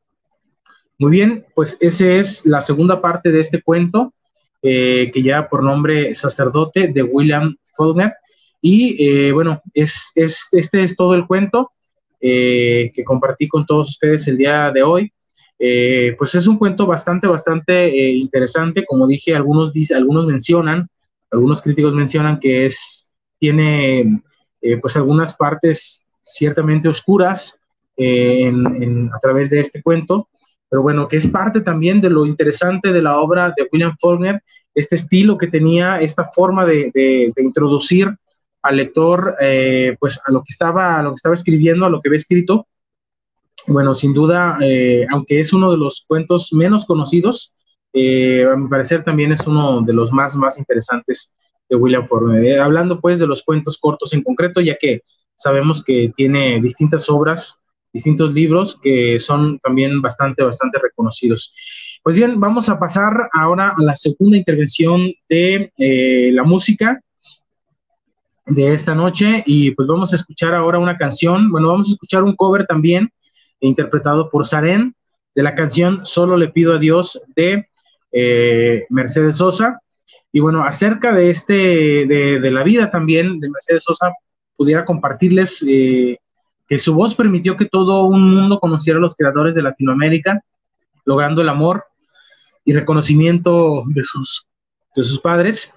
Muy 0.97 1.11
bien, 1.11 1.45
pues 1.53 1.77
esa 1.79 2.07
es 2.07 2.43
la 2.43 2.61
segunda 2.61 3.01
parte 3.01 3.31
de 3.31 3.39
este 3.39 3.61
cuento, 3.61 4.15
eh, 4.63 5.11
que 5.13 5.21
lleva 5.21 5.47
por 5.47 5.63
nombre 5.63 6.15
Sacerdote 6.15 6.87
de 6.87 7.03
William 7.03 7.55
Faulkner. 7.75 8.15
Y 8.61 8.95
eh, 8.99 9.31
bueno, 9.31 9.61
es, 9.75 10.11
este 10.15 10.83
es 10.83 10.95
todo 10.95 11.13
el 11.13 11.27
cuento 11.27 11.71
eh, 12.19 12.91
que 12.95 13.03
compartí 13.03 13.47
con 13.47 13.63
todos 13.63 13.89
ustedes 13.89 14.27
el 14.27 14.37
día 14.37 14.71
de 14.71 14.81
hoy. 14.81 15.13
Eh, 15.59 16.15
pues 16.17 16.35
es 16.35 16.45
un 16.45 16.57
cuento 16.57 16.85
bastante, 16.85 17.27
bastante 17.27 17.87
eh, 17.87 18.11
interesante. 18.11 18.85
Como 18.85 19.07
dije, 19.07 19.35
algunos, 19.35 19.71
algunos 19.95 20.25
mencionan, 20.25 20.87
algunos 21.31 21.61
críticos 21.61 21.93
mencionan 21.93 22.39
que 22.39 22.65
es, 22.65 23.09
tiene 23.39 24.21
eh, 24.61 24.77
pues 24.77 24.95
algunas 24.95 25.33
partes 25.33 26.05
ciertamente 26.23 26.89
oscuras 26.89 27.59
a 27.99 29.19
través 29.19 29.49
de 29.49 29.59
este 29.59 29.81
cuento, 29.81 30.29
pero 30.69 30.83
bueno, 30.83 31.07
que 31.07 31.17
es 31.17 31.25
parte 31.25 31.61
también 31.61 31.99
de 31.99 32.11
lo 32.11 32.27
interesante 32.27 32.93
de 32.93 33.01
la 33.01 33.19
obra 33.19 33.55
de 33.57 33.67
William 33.71 33.95
Faulkner, 33.99 34.43
este 34.75 34.97
estilo 34.97 35.35
que 35.35 35.47
tenía, 35.47 35.99
esta 35.99 36.25
forma 36.25 36.63
de, 36.63 36.91
de 36.93 37.33
introducir 37.41 38.15
al 38.61 38.77
lector 38.77 39.35
pues 39.99 40.21
a 40.23 40.31
lo 40.31 40.43
que 40.43 40.51
estaba, 40.51 40.99
a 40.99 41.01
lo 41.01 41.09
que 41.09 41.15
estaba 41.15 41.33
escribiendo, 41.33 41.87
a 41.87 41.89
lo 41.89 41.99
que 41.99 42.09
había 42.09 42.19
escrito, 42.19 42.67
bueno, 43.67 43.93
sin 43.93 44.13
duda, 44.13 44.57
eh, 44.61 45.05
aunque 45.11 45.39
es 45.39 45.53
uno 45.53 45.71
de 45.71 45.77
los 45.77 46.05
cuentos 46.07 46.51
menos 46.53 46.85
conocidos, 46.85 47.53
eh, 47.93 48.45
a 48.45 48.55
mi 48.55 48.67
parecer 48.67 49.03
también 49.03 49.31
es 49.31 49.45
uno 49.47 49.81
de 49.81 49.93
los 49.93 50.11
más, 50.11 50.35
más 50.35 50.57
interesantes 50.57 51.33
de 51.69 51.75
William 51.75 52.07
Faulkner. 52.07 52.43
Eh, 52.45 52.59
hablando 52.59 52.99
pues 52.99 53.19
de 53.19 53.27
los 53.27 53.43
cuentos 53.43 53.77
cortos 53.77 54.13
en 54.13 54.23
concreto, 54.23 54.61
ya 54.61 54.77
que 54.79 55.01
sabemos 55.35 55.83
que 55.83 56.11
tiene 56.15 56.61
distintas 56.61 57.09
obras, 57.09 57.61
distintos 57.91 58.33
libros 58.33 58.79
que 58.81 59.19
son 59.19 59.59
también 59.59 60.01
bastante, 60.01 60.43
bastante 60.43 60.79
reconocidos. 60.79 61.53
Pues 62.03 62.15
bien, 62.15 62.39
vamos 62.39 62.69
a 62.69 62.79
pasar 62.79 63.29
ahora 63.33 63.73
a 63.77 63.83
la 63.83 63.95
segunda 63.95 64.37
intervención 64.37 65.11
de 65.27 65.71
eh, 65.77 66.29
la 66.33 66.43
música 66.43 67.01
de 68.45 68.73
esta 68.73 68.95
noche 68.95 69.43
y 69.45 69.71
pues 69.71 69.87
vamos 69.87 70.13
a 70.13 70.15
escuchar 70.15 70.53
ahora 70.53 70.79
una 70.79 70.97
canción, 70.97 71.51
bueno, 71.51 71.67
vamos 71.69 71.89
a 71.89 71.93
escuchar 71.93 72.23
un 72.23 72.35
cover 72.35 72.65
también 72.65 73.11
interpretado 73.59 74.29
por 74.29 74.45
Saren 74.45 74.95
de 75.35 75.43
la 75.43 75.55
canción 75.55 76.05
Solo 76.05 76.37
le 76.37 76.49
pido 76.49 76.73
a 76.73 76.79
Dios 76.79 77.21
de 77.35 77.67
eh, 78.11 78.85
Mercedes 78.89 79.37
Sosa. 79.37 79.79
Y 80.31 80.39
bueno, 80.39 80.63
acerca 80.63 81.13
de 81.13 81.29
este, 81.29 82.05
de, 82.05 82.51
la 82.51 82.63
vida 82.63 82.91
también 82.91 83.39
de 83.39 83.49
Mercedes 83.49 83.83
Sosa, 83.83 84.13
pudiera 84.55 84.85
compartirles 84.85 85.63
eh, 85.67 86.17
que 86.67 86.79
su 86.79 86.93
voz 86.93 87.15
permitió 87.15 87.55
que 87.55 87.65
todo 87.65 88.05
un 88.05 88.35
mundo 88.35 88.59
conociera 88.59 88.99
a 88.99 89.01
los 89.01 89.15
creadores 89.15 89.55
de 89.55 89.61
Latinoamérica, 89.61 90.41
logrando 91.05 91.41
el 91.41 91.49
amor 91.49 91.85
y 92.65 92.73
reconocimiento 92.73 93.83
de 93.87 94.03
sus, 94.03 94.47
de 94.95 95.03
sus 95.03 95.19
padres, 95.19 95.73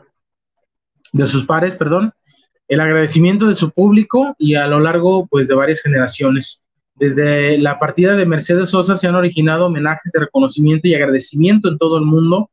de 1.12 1.27
sus 1.27 1.45
pares, 1.45 1.75
perdón, 1.77 2.12
el 2.66 2.81
agradecimiento 2.81 3.47
de 3.47 3.55
su 3.55 3.71
público 3.71 4.35
y 4.38 4.55
a 4.55 4.66
lo 4.66 4.81
largo 4.81 5.27
pues 5.27 5.49
de 5.49 5.55
varias 5.55 5.83
generaciones. 5.83 6.62
Desde 7.01 7.57
la 7.57 7.79
partida 7.79 8.15
de 8.15 8.27
Mercedes 8.27 8.69
Sosa 8.69 8.95
se 8.95 9.09
han 9.09 9.15
originado 9.15 9.67
homenajes 9.67 10.13
de 10.13 10.21
reconocimiento 10.21 10.87
y 10.87 10.93
agradecimiento 10.93 11.71
en 11.71 11.79
todo 11.79 11.97
el 11.97 12.05
mundo, 12.05 12.51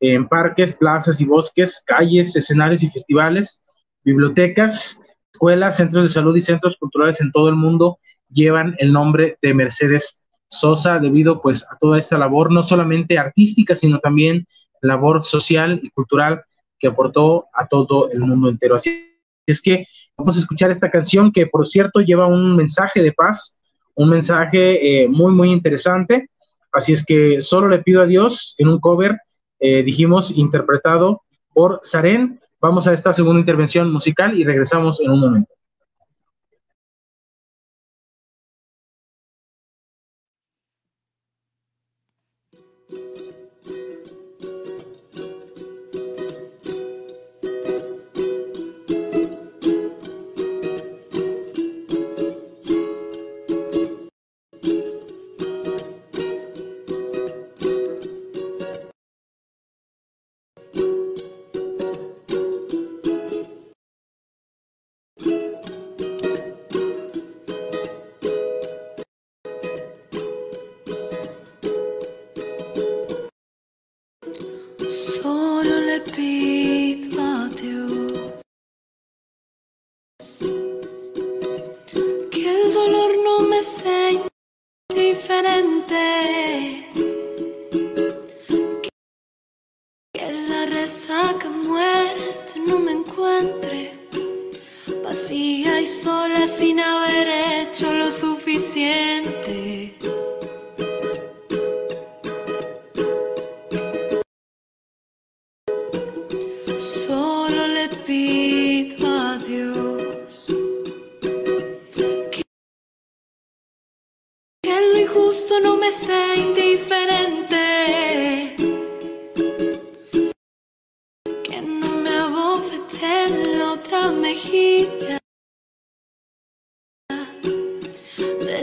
en 0.00 0.26
parques, 0.26 0.74
plazas 0.74 1.20
y 1.20 1.24
bosques, 1.24 1.80
calles, 1.86 2.34
escenarios 2.34 2.82
y 2.82 2.90
festivales, 2.90 3.62
bibliotecas, 4.02 5.00
escuelas, 5.32 5.76
centros 5.76 6.02
de 6.02 6.10
salud 6.10 6.36
y 6.36 6.42
centros 6.42 6.76
culturales 6.76 7.20
en 7.20 7.30
todo 7.30 7.48
el 7.48 7.54
mundo 7.54 8.00
llevan 8.28 8.74
el 8.78 8.92
nombre 8.92 9.38
de 9.40 9.54
Mercedes 9.54 10.24
Sosa 10.48 10.98
debido 10.98 11.40
pues 11.40 11.64
a 11.70 11.78
toda 11.78 12.00
esta 12.00 12.18
labor, 12.18 12.50
no 12.50 12.64
solamente 12.64 13.16
artística, 13.16 13.76
sino 13.76 14.00
también 14.00 14.44
labor 14.82 15.22
social 15.22 15.78
y 15.80 15.90
cultural 15.90 16.42
que 16.80 16.88
aportó 16.88 17.46
a 17.54 17.68
todo 17.68 18.10
el 18.10 18.18
mundo 18.18 18.48
entero. 18.48 18.74
Así 18.74 19.08
es 19.46 19.62
que 19.62 19.86
vamos 20.16 20.36
a 20.36 20.40
escuchar 20.40 20.72
esta 20.72 20.90
canción 20.90 21.30
que, 21.30 21.46
por 21.46 21.68
cierto, 21.68 22.00
lleva 22.00 22.26
un 22.26 22.56
mensaje 22.56 23.00
de 23.00 23.12
paz, 23.12 23.56
un 23.94 24.10
mensaje 24.10 25.02
eh, 25.02 25.08
muy, 25.08 25.32
muy 25.32 25.50
interesante. 25.50 26.28
Así 26.72 26.92
es 26.92 27.04
que 27.04 27.40
solo 27.40 27.68
le 27.68 27.78
pido 27.78 28.02
a 28.02 28.06
Dios 28.06 28.54
en 28.58 28.68
un 28.68 28.80
cover, 28.80 29.16
eh, 29.60 29.82
dijimos, 29.82 30.32
interpretado 30.36 31.22
por 31.52 31.78
Saren. 31.82 32.40
Vamos 32.60 32.86
a 32.86 32.92
esta 32.92 33.12
segunda 33.12 33.40
intervención 33.40 33.92
musical 33.92 34.36
y 34.38 34.44
regresamos 34.44 35.00
en 35.00 35.10
un 35.10 35.20
momento. 35.20 35.54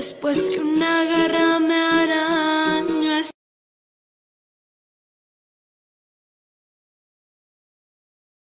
después 0.01 0.49
que 0.49 0.59
una 0.59 1.03
garra 1.03 1.59
me 1.59 1.75
arañó. 1.75 3.21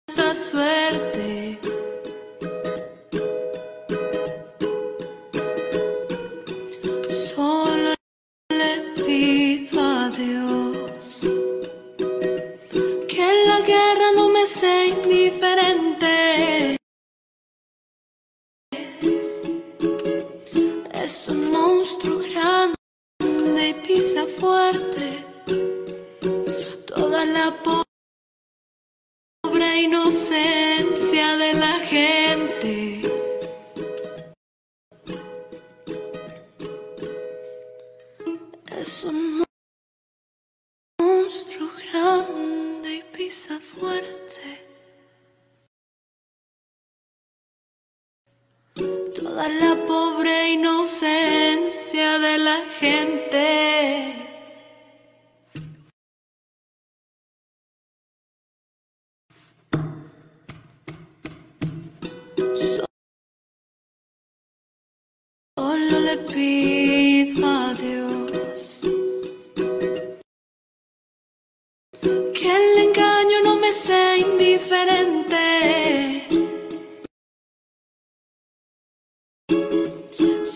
Esta 0.06 0.34
suerte 0.36 1.58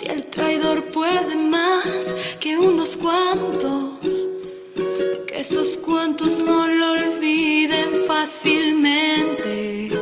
Si 0.03 0.09
el 0.09 0.25
traidor 0.25 0.83
puede 0.87 1.37
más 1.37 2.13
que 2.41 2.59
unos 2.59 2.97
cuantos, 2.97 4.01
que 5.29 5.39
esos 5.39 5.77
cuantos 5.77 6.41
no 6.41 6.67
lo 6.67 6.91
olviden 6.91 8.07
fácilmente. 8.09 10.02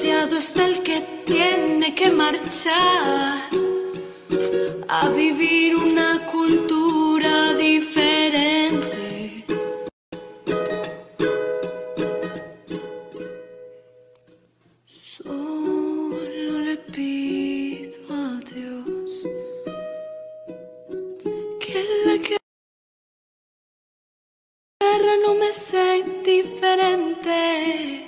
Está 0.00 0.64
el 0.66 0.84
que 0.84 1.00
tiene 1.26 1.92
que 1.92 2.08
marchar 2.12 3.50
a 4.86 5.08
vivir 5.08 5.74
una 5.74 6.24
cultura 6.26 7.52
diferente. 7.54 9.44
Solo 14.86 16.60
le 16.60 16.76
pido 16.76 17.98
a 18.08 18.38
Dios 18.54 19.26
que 21.58 21.84
la 22.06 22.18
guerra 24.78 25.16
no 25.24 25.34
me 25.34 25.52
sea 25.52 25.96
indiferente. 25.96 28.07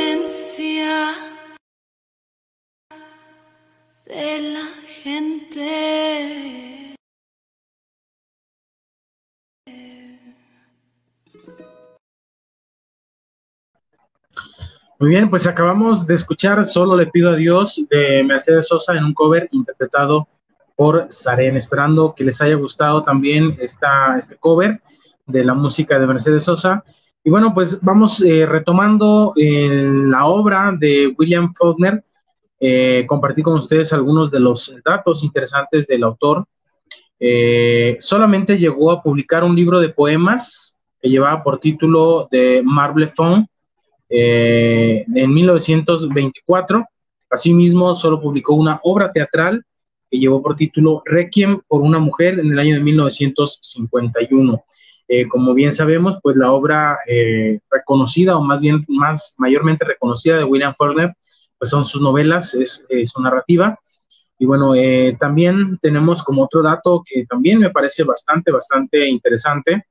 Muy 15.01 15.09
bien, 15.09 15.31
pues 15.31 15.47
acabamos 15.47 16.05
de 16.05 16.13
escuchar 16.13 16.63
Solo 16.63 16.95
le 16.95 17.07
pido 17.07 17.31
a 17.31 17.35
Dios 17.35 17.83
de 17.89 18.23
Mercedes 18.23 18.67
Sosa 18.67 18.93
en 18.95 19.03
un 19.03 19.15
cover 19.15 19.49
interpretado 19.51 20.27
por 20.75 21.07
Saren, 21.09 21.57
esperando 21.57 22.13
que 22.13 22.23
les 22.23 22.39
haya 22.39 22.53
gustado 22.53 23.03
también 23.03 23.57
esta, 23.59 24.15
este 24.19 24.35
cover 24.35 24.79
de 25.25 25.43
la 25.43 25.55
música 25.55 25.97
de 25.97 26.05
Mercedes 26.05 26.43
Sosa. 26.43 26.83
Y 27.23 27.31
bueno, 27.31 27.51
pues 27.51 27.81
vamos 27.81 28.21
eh, 28.21 28.45
retomando 28.45 29.33
eh, 29.37 29.91
la 30.05 30.27
obra 30.27 30.71
de 30.79 31.11
William 31.17 31.51
Faulkner. 31.55 32.03
Eh, 32.59 33.03
compartí 33.07 33.41
con 33.41 33.57
ustedes 33.57 33.91
algunos 33.93 34.29
de 34.29 34.39
los 34.39 34.71
datos 34.85 35.23
interesantes 35.23 35.87
del 35.87 36.03
autor. 36.03 36.45
Eh, 37.19 37.97
solamente 37.99 38.59
llegó 38.59 38.91
a 38.91 39.01
publicar 39.01 39.43
un 39.43 39.55
libro 39.55 39.79
de 39.79 39.89
poemas 39.89 40.77
que 41.01 41.09
llevaba 41.09 41.41
por 41.41 41.59
título 41.59 42.27
de 42.29 42.61
Marble 42.63 43.07
Phone 43.07 43.47
eh, 44.13 45.05
en 45.15 45.33
1924. 45.33 46.85
Asimismo, 47.29 47.93
solo 47.95 48.19
publicó 48.19 48.53
una 48.55 48.81
obra 48.83 49.09
teatral 49.11 49.63
que 50.09 50.19
llevó 50.19 50.43
por 50.43 50.57
título 50.57 51.01
Requiem 51.05 51.61
por 51.65 51.81
una 51.81 51.97
mujer 51.97 52.37
en 52.39 52.51
el 52.51 52.59
año 52.59 52.75
de 52.75 52.81
1951. 52.81 54.63
Eh, 55.07 55.27
como 55.29 55.53
bien 55.53 55.71
sabemos, 55.71 56.19
pues 56.21 56.35
la 56.35 56.51
obra 56.51 56.99
eh, 57.07 57.59
reconocida 57.69 58.37
o 58.37 58.41
más 58.41 58.59
bien 58.59 58.85
más 58.89 59.35
mayormente 59.37 59.85
reconocida 59.85 60.37
de 60.37 60.43
William 60.43 60.75
Faulkner, 60.77 61.13
pues 61.57 61.69
son 61.69 61.85
sus 61.85 62.01
novelas, 62.01 62.53
es, 62.53 62.85
su 63.05 63.21
narrativa. 63.21 63.79
Y 64.37 64.45
bueno, 64.45 64.73
también 65.19 65.77
tenemos 65.81 66.23
como 66.23 66.43
otro 66.43 66.63
dato 66.63 67.03
que 67.05 67.25
también 67.27 67.59
me 67.59 67.69
parece 67.69 68.03
bastante, 68.03 68.51
bastante 68.51 69.07
interesante. 69.07 69.85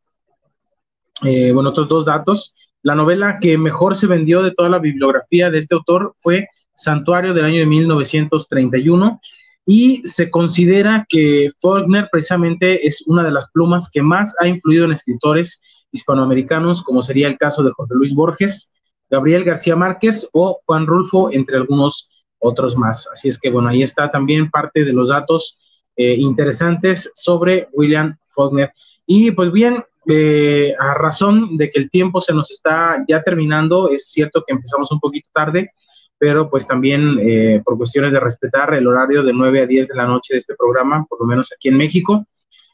Bueno, 1.22 1.68
otros 1.68 1.88
dos 1.88 2.04
datos. 2.04 2.52
La 2.82 2.94
novela 2.94 3.38
que 3.40 3.58
mejor 3.58 3.96
se 3.96 4.06
vendió 4.06 4.42
de 4.42 4.52
toda 4.52 4.68
la 4.68 4.78
bibliografía 4.78 5.50
de 5.50 5.58
este 5.58 5.74
autor 5.74 6.14
fue 6.18 6.48
Santuario 6.74 7.34
del 7.34 7.44
año 7.44 7.58
de 7.58 7.66
1931 7.66 9.20
y 9.66 10.02
se 10.04 10.30
considera 10.30 11.04
que 11.08 11.50
Faulkner 11.60 12.08
precisamente 12.10 12.86
es 12.86 13.02
una 13.06 13.22
de 13.22 13.30
las 13.30 13.50
plumas 13.50 13.90
que 13.92 14.02
más 14.02 14.34
ha 14.40 14.48
influido 14.48 14.86
en 14.86 14.92
escritores 14.92 15.60
hispanoamericanos, 15.92 16.82
como 16.82 17.02
sería 17.02 17.28
el 17.28 17.36
caso 17.36 17.62
de 17.62 17.72
Jorge 17.72 17.94
Luis 17.94 18.14
Borges, 18.14 18.72
Gabriel 19.10 19.44
García 19.44 19.76
Márquez 19.76 20.28
o 20.32 20.60
Juan 20.64 20.86
Rulfo, 20.86 21.30
entre 21.32 21.56
algunos 21.56 22.08
otros 22.38 22.76
más. 22.76 23.08
Así 23.12 23.28
es 23.28 23.38
que 23.38 23.50
bueno, 23.50 23.68
ahí 23.68 23.82
está 23.82 24.10
también 24.10 24.50
parte 24.50 24.84
de 24.84 24.92
los 24.92 25.08
datos 25.08 25.58
eh, 25.96 26.14
interesantes 26.14 27.10
sobre 27.14 27.68
William 27.72 28.16
Faulkner. 28.30 28.72
Y 29.06 29.32
pues 29.32 29.52
bien, 29.52 29.84
eh, 30.06 30.74
a 30.78 30.94
razón 30.94 31.56
de 31.56 31.70
que 31.70 31.78
el 31.78 31.90
tiempo 31.90 32.20
se 32.20 32.32
nos 32.34 32.50
está 32.50 33.04
ya 33.08 33.22
terminando, 33.22 33.90
es 33.90 34.10
cierto 34.10 34.42
que 34.46 34.54
empezamos 34.54 34.90
un 34.92 35.00
poquito 35.00 35.28
tarde, 35.32 35.72
pero 36.18 36.50
pues 36.50 36.66
también 36.66 37.18
eh, 37.20 37.62
por 37.64 37.78
cuestiones 37.78 38.12
de 38.12 38.20
respetar 38.20 38.74
el 38.74 38.86
horario 38.86 39.22
de 39.22 39.32
9 39.32 39.62
a 39.62 39.66
10 39.66 39.88
de 39.88 39.96
la 39.96 40.06
noche 40.06 40.34
de 40.34 40.38
este 40.40 40.54
programa, 40.54 41.06
por 41.08 41.20
lo 41.20 41.26
menos 41.26 41.50
aquí 41.52 41.68
en 41.68 41.76
México, 41.76 42.26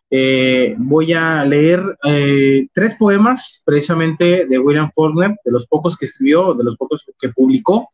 eh, 0.08 0.74
voy 0.78 1.12
a 1.12 1.44
leer 1.44 1.82
eh, 2.04 2.68
tres 2.72 2.94
poemas 2.94 3.62
precisamente 3.64 4.46
de 4.46 4.58
William 4.58 4.90
Faulkner, 4.94 5.36
de 5.44 5.50
los 5.50 5.66
pocos 5.66 5.96
que 5.96 6.04
escribió, 6.04 6.54
de 6.54 6.64
los 6.64 6.76
pocos 6.76 7.04
que 7.18 7.28
publicó, 7.30 7.90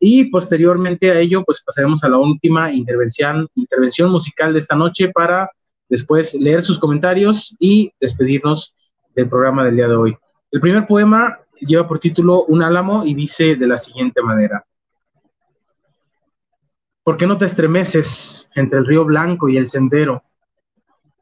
y 0.00 0.24
posteriormente 0.26 1.10
a 1.10 1.18
ello, 1.18 1.44
pues 1.44 1.62
pasaremos 1.64 2.04
a 2.04 2.08
la 2.08 2.18
última 2.18 2.72
intervención, 2.72 3.48
intervención 3.56 4.10
musical 4.10 4.52
de 4.52 4.60
esta 4.60 4.76
noche 4.76 5.10
para 5.10 5.50
después 5.88 6.34
leer 6.34 6.62
sus 6.62 6.78
comentarios 6.78 7.56
y 7.58 7.92
despedirnos 8.00 8.74
del 9.14 9.28
programa 9.28 9.64
del 9.64 9.76
día 9.76 9.88
de 9.88 9.96
hoy. 9.96 10.16
El 10.50 10.60
primer 10.60 10.86
poema 10.86 11.38
lleva 11.60 11.88
por 11.88 11.98
título 11.98 12.44
Un 12.44 12.62
álamo 12.62 13.04
y 13.04 13.14
dice 13.14 13.56
de 13.56 13.66
la 13.66 13.78
siguiente 13.78 14.22
manera. 14.22 14.64
¿Por 17.02 17.16
qué 17.16 17.26
no 17.26 17.38
te 17.38 17.46
estremeces 17.46 18.50
entre 18.54 18.78
el 18.78 18.86
río 18.86 19.04
blanco 19.04 19.48
y 19.48 19.56
el 19.56 19.66
sendero? 19.66 20.22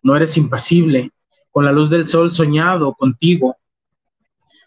No 0.03 0.17
eres 0.17 0.37
impasible, 0.37 1.13
con 1.51 1.65
la 1.65 1.73
luz 1.73 1.91
del 1.91 2.07
sol 2.07 2.31
soñado 2.31 2.93
contigo. 2.95 3.57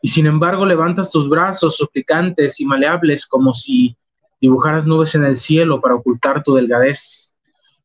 Y 0.01 0.07
sin 0.07 0.27
embargo 0.27 0.65
levantas 0.65 1.11
tus 1.11 1.29
brazos 1.29 1.75
suplicantes 1.75 2.59
y 2.61 2.65
maleables 2.65 3.27
como 3.27 3.53
si 3.53 3.97
dibujaras 4.39 4.85
nubes 4.85 5.13
en 5.15 5.25
el 5.25 5.37
cielo 5.37 5.81
para 5.81 5.95
ocultar 5.95 6.41
tu 6.41 6.55
delgadez. 6.55 7.35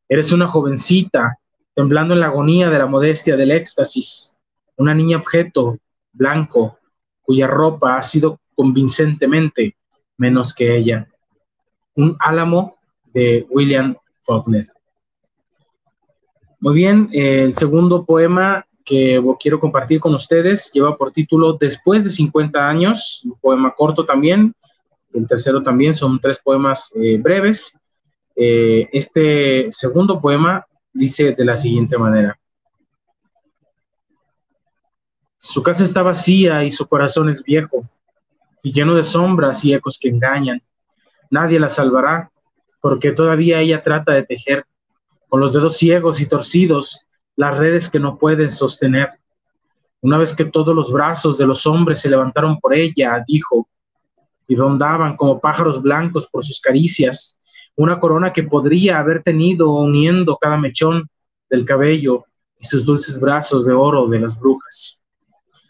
Eres 0.09 0.33
una 0.33 0.47
jovencita, 0.47 1.39
temblando 1.75 2.15
en 2.15 2.21
la 2.21 2.27
agonía 2.27 2.71
de 2.71 2.79
la 2.79 2.87
modestia 2.87 3.37
del 3.37 3.51
éxtasis, 3.51 4.37
una 4.77 4.95
niña 4.95 5.19
objeto, 5.19 5.79
blanco, 6.13 6.79
cuya 7.23 7.47
ropa 7.47 7.97
ha 7.97 8.03
sido 8.03 8.41
convincentemente 8.55 9.77
menos 10.17 10.55
que 10.55 10.77
ella. 10.77 11.09
Un 11.95 12.17
álamo 12.21 12.77
de 13.13 13.47
William 13.51 13.97
Faulkner. 14.25 14.69
Muy 16.61 16.75
bien, 16.75 17.09
el 17.13 17.55
segundo 17.55 18.05
poema 18.05 18.65
que 18.85 19.23
quiero 19.41 19.61
compartir 19.61 20.01
con 20.01 20.15
ustedes 20.15 20.71
lleva 20.73 20.97
por 20.97 21.11
título 21.11 21.55
Después 21.55 22.05
de 22.05 22.11
50 22.11 22.69
años, 22.69 23.23
un 23.25 23.35
poema 23.41 23.75
corto 23.75 24.05
también. 24.05 24.55
El 25.13 25.27
tercero 25.27 25.63
también 25.63 25.95
son 25.95 26.21
tres 26.21 26.39
poemas 26.39 26.93
eh, 26.97 27.19
breves. 27.19 27.79
Eh, 28.37 28.89
este 28.93 29.69
segundo 29.71 30.21
poema 30.21 30.67
dice 30.95 31.33
de 31.33 31.45
la 31.45 31.57
siguiente 31.57 31.99
manera. 31.99 32.39
Su 35.39 35.63
casa 35.63 35.85
está 35.85 36.03
vacía 36.03 36.65
y 36.65 36.71
su 36.71 36.87
corazón 36.87 37.29
es 37.29 37.43
viejo 37.43 37.87
y 38.63 38.73
lleno 38.73 38.95
de 38.95 39.05
sombras 39.05 39.63
y 39.65 39.75
ecos 39.75 39.99
que 40.01 40.09
engañan. 40.09 40.63
Nadie 41.31 41.61
la 41.61 41.69
salvará 41.69 42.31
porque 42.81 43.13
todavía 43.13 43.61
ella 43.61 43.83
trata 43.83 44.13
de 44.13 44.23
tejer 44.23 44.65
con 45.29 45.41
los 45.41 45.53
dedos 45.53 45.77
ciegos 45.77 46.21
y 46.21 46.27
torcidos 46.27 47.07
las 47.37 47.59
redes 47.59 47.91
que 47.91 47.99
no 47.99 48.17
pueden 48.17 48.51
sostener. 48.51 49.11
Una 50.01 50.17
vez 50.19 50.33
que 50.35 50.45
todos 50.45 50.75
los 50.75 50.93
brazos 50.93 51.37
de 51.37 51.47
los 51.47 51.67
hombres 51.67 52.01
se 52.01 52.09
levantaron 52.09 52.59
por 52.61 52.75
ella, 52.75 53.23
dijo, 53.27 53.69
y 54.47 54.55
rondaban 54.55 55.17
como 55.17 55.41
pájaros 55.41 55.83
blancos 55.83 56.27
por 56.27 56.45
sus 56.45 56.61
caricias, 56.61 57.39
una 57.77 57.99
corona 57.99 58.33
que 58.33 58.43
podría 58.43 58.99
haber 58.99 59.23
tenido 59.23 59.73
uniendo 59.73 60.37
cada 60.41 60.57
mechón 60.57 61.09
del 61.51 61.65
cabello 61.65 62.25
y 62.59 62.67
sus 62.67 62.85
dulces 62.85 63.19
brazos 63.19 63.65
de 63.67 63.73
oro 63.73 64.07
de 64.07 64.21
las 64.21 64.39
brujas. 64.39 65.01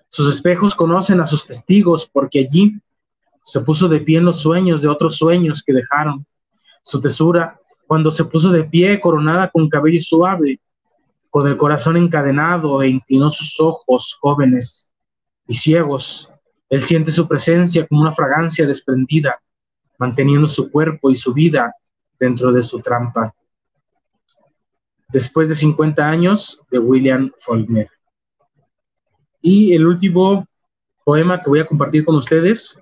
Sus 0.09 0.33
espejos 0.35 0.75
conocen 0.75 1.21
a 1.21 1.27
sus 1.27 1.47
testigos 1.47 2.09
porque 2.13 2.41
allí 2.41 2.79
se 3.43 3.61
puso 3.61 3.89
de 3.89 4.01
pie 4.01 4.19
en 4.19 4.27
los 4.27 4.41
sueños 4.41 4.81
de 4.83 4.89
otros 4.89 5.17
sueños 5.17 5.63
que 5.63 5.73
dejaron. 5.73 6.27
Su 6.83 7.01
tesura, 7.01 7.59
cuando 7.87 8.11
se 8.11 8.25
puso 8.25 8.51
de 8.51 8.65
pie 8.65 9.01
coronada 9.01 9.51
con 9.51 9.69
cabello 9.69 10.01
suave, 10.01 10.61
con 11.31 11.49
el 11.49 11.57
corazón 11.57 11.97
encadenado 11.97 12.81
e 12.83 12.89
inclinó 12.89 13.31
sus 13.31 13.59
ojos 13.59 14.17
jóvenes 14.21 14.91
y 15.49 15.55
ciegos 15.55 16.31
Él 16.69 16.83
siente 16.83 17.11
su 17.11 17.27
presencia 17.27 17.87
como 17.87 18.03
una 18.03 18.13
fragancia 18.13 18.67
desprendida, 18.67 19.41
manteniendo 19.99 20.47
su 20.47 20.71
cuerpo 20.71 21.11
y 21.11 21.17
su 21.17 21.35
vida 21.35 21.75
dentro 22.25 22.53
de 22.53 22.63
su 22.63 22.81
trampa. 22.81 23.35
Después 25.09 25.49
de 25.49 25.55
50 25.55 26.09
años 26.09 26.61
de 26.71 26.79
William 26.79 27.31
Faulkner. 27.39 27.89
Y 29.41 29.75
el 29.75 29.87
último 29.87 30.47
poema 31.05 31.41
que 31.41 31.51
voy 31.51 31.61
a 31.61 31.67
compartir 31.67 32.05
con 32.05 32.17
ustedes 32.17 32.81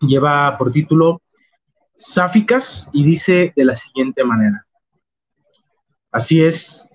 lleva 0.00 0.56
por 0.56 0.72
título 0.72 1.20
Sáficas 1.94 2.90
y 2.92 3.04
dice 3.04 3.52
de 3.54 3.64
la 3.64 3.76
siguiente 3.76 4.24
manera. 4.24 4.66
Así 6.10 6.42
es, 6.42 6.88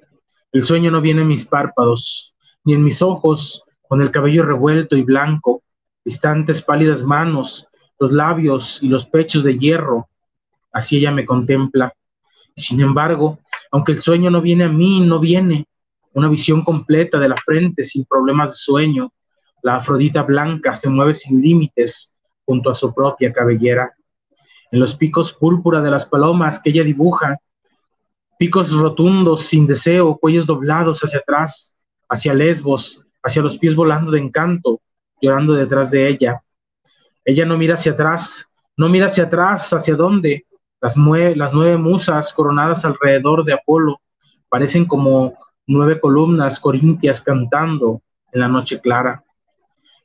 el 0.52 0.64
sueño 0.64 0.92
no 0.92 1.02
viene 1.02 1.22
en 1.22 1.28
mis 1.28 1.46
párpados, 1.46 2.34
ni 2.64 2.74
en 2.74 2.84
mis 2.84 3.02
ojos, 3.02 3.64
con 3.88 4.02
el 4.02 4.12
cabello 4.12 4.44
revuelto 4.44 4.98
y 4.98 5.04
blanco, 5.04 5.64
distantes 6.04 6.62
pálidas 6.62 7.04
manos, 7.04 7.68
los 8.00 8.12
labios 8.12 8.82
y 8.82 8.90
los 8.90 9.06
pechos 9.06 9.44
de 9.44 9.58
hierro. 9.58 10.10
Así 10.78 10.98
ella 10.98 11.12
me 11.12 11.26
contempla. 11.26 11.92
Sin 12.56 12.80
embargo, 12.82 13.40
aunque 13.72 13.94
el 13.94 14.00
sueño 14.00 14.30
no 14.30 14.42
viene 14.42 14.66
a 14.66 14.70
mí, 14.70 15.02
no 15.02 15.20
viene. 15.20 15.66
Una 16.14 16.30
visión 16.30 16.64
completa 16.64 17.18
de 17.18 17.28
la 17.28 17.36
frente 17.44 17.84
sin 17.84 18.06
problemas 18.06 18.52
de 18.52 18.58
sueño. 18.58 19.12
La 19.64 19.78
Afrodita 19.78 20.22
blanca 20.22 20.76
se 20.76 20.88
mueve 20.88 21.16
sin 21.16 21.42
límites 21.42 22.14
junto 22.46 22.70
a 22.70 22.76
su 22.76 22.94
propia 22.94 23.34
cabellera. 23.34 23.92
En 24.72 24.80
los 24.80 24.96
picos 24.96 25.34
púrpura 25.34 25.82
de 25.82 25.90
las 25.90 26.06
palomas 26.06 26.60
que 26.60 26.70
ella 26.70 26.84
dibuja, 26.84 27.40
picos 28.38 28.72
rotundos 28.72 29.48
sin 29.48 29.66
deseo, 29.66 30.16
cuellos 30.20 30.46
doblados 30.46 31.04
hacia 31.04 31.22
atrás, 31.22 31.76
hacia 32.08 32.36
Lesbos, 32.36 33.02
hacia 33.24 33.42
los 33.42 33.58
pies 33.58 33.74
volando 33.74 34.12
de 34.12 34.20
encanto, 34.20 34.80
llorando 35.20 35.56
detrás 35.56 35.90
de 35.90 36.08
ella. 36.08 36.44
Ella 37.26 37.46
no 37.46 37.58
mira 37.58 37.74
hacia 37.74 37.94
atrás, 37.94 38.48
no 38.78 38.90
mira 38.90 39.08
hacia 39.08 39.24
atrás, 39.24 39.74
hacia 39.74 39.96
dónde. 39.96 40.46
Las, 40.82 40.96
las 41.36 41.54
nueve 41.54 41.78
musas 41.78 42.34
coronadas 42.34 42.86
alrededor 42.86 43.44
de 43.44 43.54
Apolo 43.54 44.00
parecen 44.50 44.86
como 44.86 45.34
nueve 45.66 46.00
columnas 46.00 46.60
corintias 46.60 47.22
cantando 47.22 48.02
en 48.32 48.42
la 48.42 48.48
noche 48.48 48.80
clara. 48.80 49.24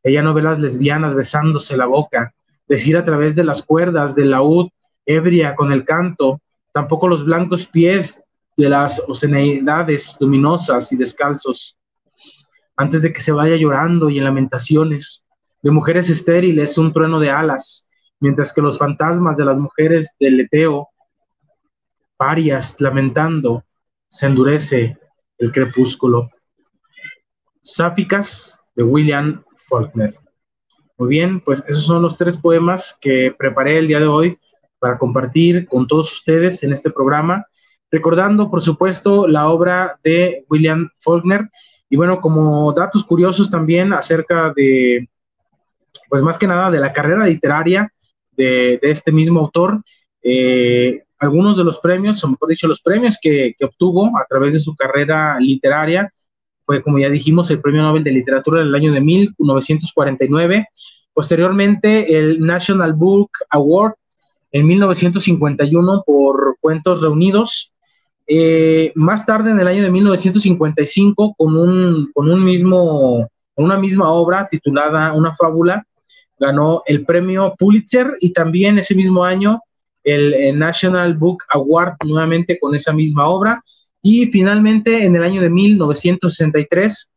Ella 0.02 0.22
no 0.22 0.34
ve 0.34 0.42
las 0.42 0.58
lesbianas 0.58 1.14
besándose 1.14 1.76
la 1.76 1.86
boca, 1.86 2.34
decir 2.66 2.96
a 2.96 3.04
través 3.04 3.34
de 3.36 3.44
las 3.44 3.62
cuerdas 3.62 4.14
del 4.14 4.30
laúd, 4.30 4.68
ebria 5.06 5.54
con 5.54 5.72
el 5.72 5.84
canto, 5.84 6.40
tampoco 6.72 7.06
los 7.06 7.24
blancos 7.24 7.66
pies 7.66 8.24
de 8.56 8.68
las 8.68 9.00
oceanidades 9.06 10.16
luminosas 10.20 10.92
y 10.92 10.96
descalzos, 10.96 11.76
antes 12.76 13.02
de 13.02 13.12
que 13.12 13.20
se 13.20 13.32
vaya 13.32 13.56
llorando 13.56 14.10
y 14.10 14.18
en 14.18 14.24
lamentaciones, 14.24 15.22
de 15.62 15.70
mujeres 15.70 16.10
estériles 16.10 16.76
un 16.78 16.92
trueno 16.92 17.20
de 17.20 17.30
alas, 17.30 17.88
mientras 18.22 18.52
que 18.52 18.62
los 18.62 18.78
fantasmas 18.78 19.36
de 19.36 19.44
las 19.44 19.58
mujeres 19.58 20.14
del 20.18 20.36
leteo, 20.36 20.88
parias 22.16 22.80
lamentando, 22.80 23.64
se 24.08 24.26
endurece 24.26 24.96
el 25.38 25.50
crepúsculo. 25.50 26.30
Sáficas 27.60 28.62
de 28.76 28.84
William 28.84 29.42
Faulkner. 29.56 30.16
Muy 30.96 31.08
bien, 31.08 31.40
pues 31.40 31.64
esos 31.66 31.84
son 31.84 32.00
los 32.00 32.16
tres 32.16 32.36
poemas 32.36 32.96
que 33.00 33.34
preparé 33.36 33.78
el 33.78 33.88
día 33.88 33.98
de 33.98 34.06
hoy 34.06 34.38
para 34.78 34.98
compartir 34.98 35.66
con 35.66 35.88
todos 35.88 36.12
ustedes 36.12 36.62
en 36.62 36.72
este 36.72 36.90
programa, 36.90 37.44
recordando, 37.90 38.50
por 38.50 38.62
supuesto, 38.62 39.26
la 39.26 39.48
obra 39.48 39.98
de 40.04 40.44
William 40.48 40.88
Faulkner 41.00 41.50
y 41.88 41.96
bueno, 41.96 42.20
como 42.20 42.72
datos 42.72 43.04
curiosos 43.04 43.50
también 43.50 43.92
acerca 43.92 44.52
de, 44.54 45.08
pues 46.08 46.22
más 46.22 46.38
que 46.38 46.46
nada 46.46 46.70
de 46.70 46.78
la 46.78 46.92
carrera 46.92 47.26
literaria 47.26 47.92
de, 48.36 48.78
este 48.82 49.12
mismo 49.12 49.40
autor, 49.40 49.82
eh, 50.22 51.02
algunos 51.18 51.56
de 51.56 51.64
los 51.64 51.78
premios, 51.78 52.22
o 52.24 52.28
mejor 52.28 52.48
dicho, 52.48 52.66
los 52.66 52.80
premios 52.80 53.18
que, 53.20 53.54
obtuvo 53.62 54.06
a 54.18 54.26
través 54.28 54.52
de 54.54 54.58
su 54.58 54.74
carrera 54.74 55.38
literaria, 55.38 56.12
fue, 56.64 56.82
como 56.82 56.98
ya 56.98 57.08
dijimos, 57.08 57.50
el 57.50 57.60
Premio 57.60 57.82
Nobel 57.82 58.04
de 58.04 58.12
Literatura 58.12 58.60
del 58.60 58.74
año 58.74 58.92
de 58.92 59.00
1949. 59.00 60.68
Posteriormente, 61.12 62.18
el 62.18 62.40
National 62.40 62.94
Book 62.94 63.30
Award 63.50 63.94
en 64.52 64.66
1951 64.66 66.02
por 66.06 66.56
Cuentos 66.60 67.02
Reunidos. 67.02 67.72
Eh, 68.26 68.92
más 68.94 69.26
tarde, 69.26 69.50
en 69.50 69.60
el 69.60 69.66
año 69.66 69.82
de 69.82 69.90
1955, 69.90 71.34
con, 71.36 71.56
un, 71.56 72.10
con 72.12 72.30
un 72.30 72.44
mismo, 72.44 73.28
una 73.56 73.76
misma 73.76 74.10
obra 74.10 74.48
titulada 74.50 75.12
Una 75.12 75.32
fábula, 75.32 75.84
ganó 76.38 76.82
el 76.86 77.04
premio 77.04 77.54
Pulitzer 77.58 78.14
y 78.20 78.32
también 78.32 78.78
ese 78.78 78.94
mismo 78.94 79.24
año 79.24 79.60
el 80.04 80.58
National 80.58 81.14
Book 81.14 81.44
Award 81.50 81.94
nuevamente 82.04 82.58
con 82.58 82.74
esa 82.74 82.92
misma 82.92 83.28
obra. 83.28 83.62
Y 84.02 84.26
finalmente, 84.26 85.04
en 85.04 85.14
el 85.14 85.22
año 85.22 85.40
de 85.40 85.48
1963, 85.48 87.12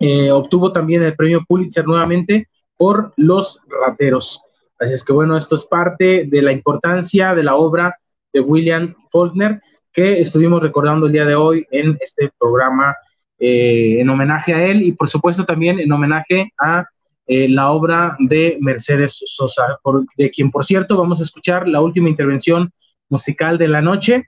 eh, 0.00 0.30
obtuvo 0.30 0.72
también 0.72 1.02
el 1.02 1.14
premio 1.14 1.44
Pulitzer 1.46 1.86
nuevamente 1.86 2.48
por 2.76 3.12
Los 3.16 3.60
Rateros. 3.68 4.42
Así 4.78 4.94
es 4.94 5.04
que 5.04 5.12
bueno, 5.12 5.36
esto 5.36 5.54
es 5.54 5.64
parte 5.64 6.24
de 6.26 6.42
la 6.42 6.50
importancia 6.50 7.34
de 7.34 7.44
la 7.44 7.56
obra 7.56 7.96
de 8.32 8.40
William 8.40 8.94
Faulkner 9.10 9.60
que 9.92 10.20
estuvimos 10.20 10.62
recordando 10.62 11.06
el 11.06 11.12
día 11.12 11.26
de 11.26 11.34
hoy 11.34 11.66
en 11.70 11.96
este 12.00 12.30
programa 12.38 12.96
eh, 13.38 14.00
en 14.00 14.08
homenaje 14.08 14.54
a 14.54 14.64
él 14.64 14.82
y 14.82 14.92
por 14.92 15.08
supuesto 15.08 15.44
también 15.44 15.78
en 15.78 15.92
homenaje 15.92 16.52
a 16.58 16.86
eh, 17.26 17.48
la 17.48 17.70
obra 17.70 18.16
de 18.18 18.58
Mercedes 18.60 19.22
Sosa, 19.26 19.78
de 20.16 20.30
quien 20.30 20.50
por 20.50 20.64
cierto 20.64 20.96
vamos 20.96 21.20
a 21.20 21.24
escuchar 21.24 21.68
la 21.68 21.80
última 21.80 22.08
intervención 22.08 22.72
musical 23.08 23.58
de 23.58 23.68
la 23.68 23.80
noche. 23.80 24.26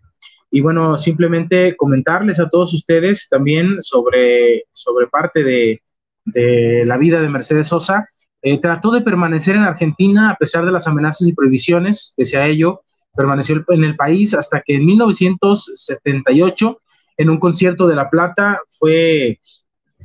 Y 0.51 0.61
bueno, 0.61 0.97
simplemente 0.97 1.77
comentarles 1.77 2.39
a 2.39 2.49
todos 2.49 2.73
ustedes 2.73 3.29
también 3.29 3.83
sobre, 3.83 4.65
sobre 4.73 5.09
parte 5.09 5.43
de, 5.43 5.83
de 6.25 6.85
la 6.87 6.97
vida 6.97 7.21
de 7.21 7.29
Mercedes 7.29 7.69
Sosa. 7.69 8.09
Eh, 8.43 8.61
trató 8.61 8.91
de 8.91 9.01
permanecer 9.01 9.57
en 9.57 9.63
Argentina 9.63 10.31
a 10.31 10.37
pesar 10.37 10.65
de 10.65 10.71
las 10.71 10.87
amenazas 10.87 11.27
y 11.27 11.33
prohibiciones, 11.33 12.13
pese 12.17 12.37
a 12.37 12.47
ello, 12.47 12.83
permaneció 13.17 13.65
en 13.69 13.85
el 13.85 13.97
país 13.97 14.35
hasta 14.35 14.61
que 14.61 14.77
en 14.77 14.85
1978, 14.85 16.81
en 17.17 17.31
un 17.31 17.39
concierto 17.39 17.87
de 17.87 17.97
La 17.97 18.11
Plata, 18.11 18.61
fue 18.71 19.41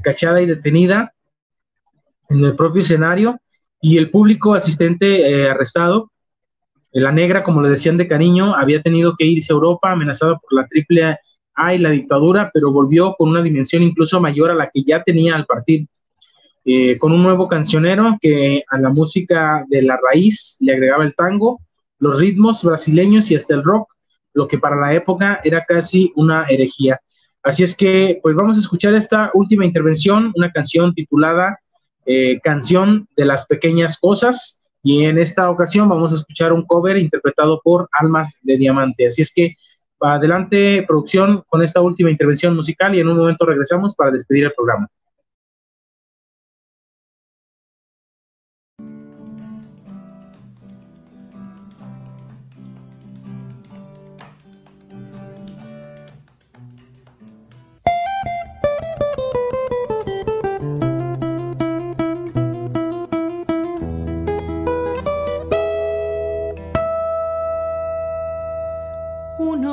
cachada 0.02 0.42
y 0.42 0.46
detenida 0.46 1.14
en 2.30 2.44
el 2.44 2.56
propio 2.56 2.82
escenario 2.82 3.40
y 3.82 3.98
el 3.98 4.10
público 4.10 4.54
asistente 4.54 5.30
eh, 5.30 5.50
arrestado 5.50 6.12
la 6.92 7.12
negra, 7.12 7.44
como 7.44 7.62
le 7.62 7.70
decían 7.70 7.98
de 7.98 8.08
cariño, 8.08 8.56
había 8.56 8.82
tenido 8.82 9.16
que 9.16 9.26
irse 9.26 9.54
a 9.54 9.56
Europa 9.56 9.92
amenazada 9.92 10.38
por 10.40 10.54
la 10.54 10.66
triple 10.66 11.18
A 11.54 11.74
y 11.74 11.78
la 11.78 11.92
dictadura, 11.92 12.50
pero 12.54 12.72
volvió 12.72 13.16
con 13.18 13.30
una 13.30 13.44
dimensión 13.44 13.84
incluso 13.84 14.20
mayor 14.20 14.52
a 14.52 14.56
la 14.56 14.70
que 14.74 14.84
ya 14.84 15.04
tenía 15.04 15.36
al 15.36 15.46
partir. 15.46 15.88
Eh, 16.66 16.98
con 16.98 17.12
un 17.12 17.24
nuevo 17.24 17.48
cancionero 17.48 18.18
que 18.20 18.64
a 18.70 18.78
la 18.80 18.90
música 18.90 19.66
de 19.70 19.82
la 19.82 19.98
raíz 20.02 20.58
le 20.60 20.74
agregaba 20.74 21.04
el 21.04 21.16
tango, 21.16 21.60
los 22.00 22.20
ritmos 22.20 22.64
brasileños 22.64 23.30
y 23.32 23.36
hasta 23.36 23.56
el 23.56 23.64
rock, 23.64 23.94
lo 24.34 24.48
que 24.48 24.58
para 24.58 24.76
la 24.76 24.94
época 24.94 25.42
era 25.44 25.64
casi 25.66 26.12
una 26.16 26.46
herejía. 26.50 27.00
Así 27.44 27.64
es 27.64 27.76
que, 27.76 28.20
pues 28.22 28.36
vamos 28.36 28.58
a 28.58 28.60
escuchar 28.60 28.94
esta 28.96 29.32
última 29.34 29.66
intervención, 29.66 30.34
una 30.36 30.52
canción 30.52 30.94
titulada 30.94 31.60
eh, 32.06 32.40
Canción 32.42 33.08
de 33.16 33.26
las 33.26 33.46
Pequeñas 33.46 33.98
Cosas, 33.98 34.60
y 34.82 35.04
en 35.06 35.18
esta 35.18 35.50
ocasión 35.50 35.90
vamos 35.90 36.14
a 36.14 36.16
escuchar 36.16 36.54
un 36.54 36.66
cover 36.66 36.98
interpretado 36.98 37.60
por 37.64 37.90
Almas 37.92 38.40
de 38.44 38.58
Diamante. 38.58 39.08
Así 39.08 39.22
es 39.22 39.32
que 39.32 39.56
adelante, 40.00 40.84
producción, 40.88 41.44
con 41.48 41.62
esta 41.62 41.82
última 41.82 42.10
intervención 42.10 42.56
musical 42.56 42.96
y 42.96 43.00
en 43.00 43.08
un 43.10 43.18
momento 43.18 43.46
regresamos 43.46 43.94
para 43.96 44.12
despedir 44.12 44.46
el 44.46 44.54
programa. 44.54 44.88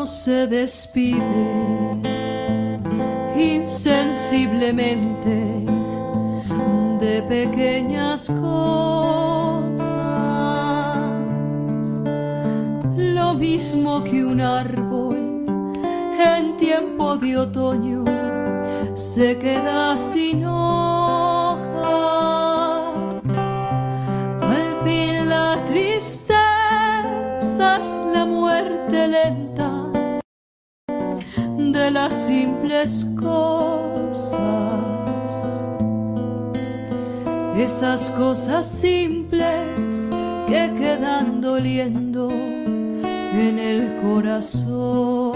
Se 0.07 0.47
despide 0.47 1.19
insensiblemente 3.37 5.65
de 7.01 7.23
pequeñas 7.29 8.31
cosas, 8.41 9.93
lo 12.97 13.35
mismo 13.35 14.05
que 14.05 14.25
un 14.25 14.41
árbol 14.41 15.45
en 16.19 16.57
tiempo 16.57 17.17
de 17.17 17.39
otoño 17.39 18.05
se 18.95 19.37
queda 19.37 19.99
sin 19.99 20.45
hojas 20.45 21.06
cosas. 33.19 34.39
Esas 37.57 38.11
cosas 38.11 38.67
simples 38.67 40.11
que 40.47 40.71
quedan 40.79 41.41
doliendo 41.41 42.29
en 42.31 43.59
el 43.59 44.01
corazón. 44.03 45.33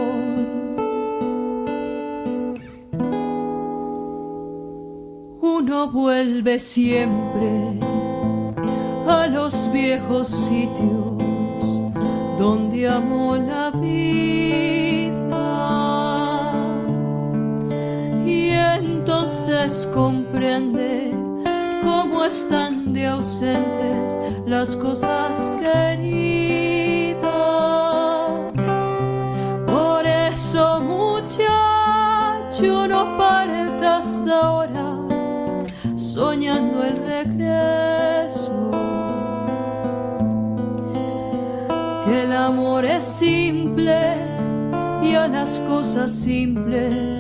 Uno 5.41 5.91
vuelve 5.91 6.59
siempre 6.59 7.79
a 9.09 9.27
los 9.27 9.71
viejos 9.73 10.29
sitios 10.29 11.81
donde 12.39 12.89
amó 12.89 13.37
la 13.37 13.71
vida. 13.71 14.40
Entonces 19.11 19.89
comprende 19.93 21.13
cómo 21.83 22.25
están 22.25 22.93
de 22.93 23.09
ausentes 23.09 24.17
las 24.47 24.77
cosas 24.77 25.51
queridas. 25.61 27.19
Por 29.67 30.07
eso, 30.07 30.81
muchacho, 30.81 31.51
no 32.87 33.19
partas 33.19 34.29
ahora 34.29 34.95
soñando 35.97 36.85
el 36.85 37.05
regreso. 37.05 38.71
Que 42.05 42.23
el 42.23 42.33
amor 42.33 42.85
es 42.85 43.05
simple 43.05 44.15
y 45.03 45.17
a 45.17 45.27
las 45.27 45.59
cosas 45.69 46.13
simples 46.13 47.20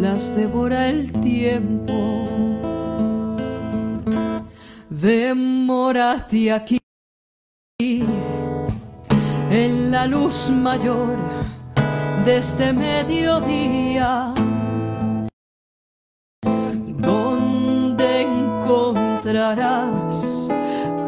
las 0.00 0.34
devora 0.34 0.88
el 0.88 1.12
tiempo. 1.20 1.92
Demórate 4.88 6.52
aquí 6.52 6.78
en 9.50 9.90
la 9.90 10.06
luz 10.06 10.48
mayor 10.50 11.16
de 12.24 12.38
este 12.38 12.72
mediodía. 12.72 14.32
Donde 16.42 18.22
encontrarás 18.22 19.68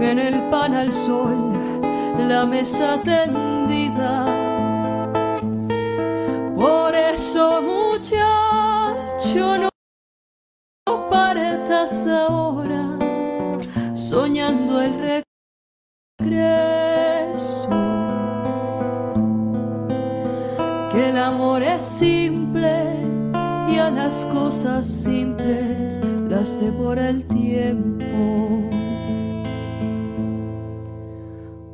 en 0.01 0.19
el 0.19 0.39
pan 0.51 0.75
al 0.75 0.93
sol 0.93 1.53
la 2.29 2.45
mesa 2.45 3.01
tendida. 3.03 4.42
Muchacho, 9.33 9.59
no 10.87 11.11
partas 11.11 12.07
ahora 12.07 12.99
soñando 13.95 14.81
el 14.81 15.25
regreso. 16.21 17.69
Que 20.91 21.09
el 21.09 21.19
amor 21.19 21.63
es 21.63 21.83
simple 21.83 22.85
y 23.71 23.79
a 23.79 23.91
las 23.91 24.25
cosas 24.27 24.87
simples 24.87 25.99
las 26.29 26.61
devora 26.61 27.09
el 27.09 27.27
tiempo. 27.29 28.05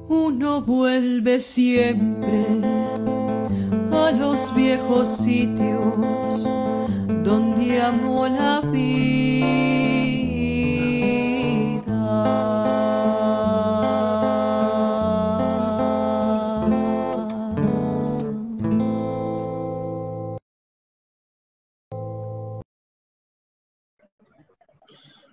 Uno 0.09 0.63
vuelve 0.63 1.41
siempre 1.41 2.47
a 3.91 4.11
los 4.13 4.55
viejos 4.55 5.09
sitios 5.09 6.49
donde 7.29 7.79
amó 7.83 8.27
la 8.27 8.63
vida. 8.63 9.43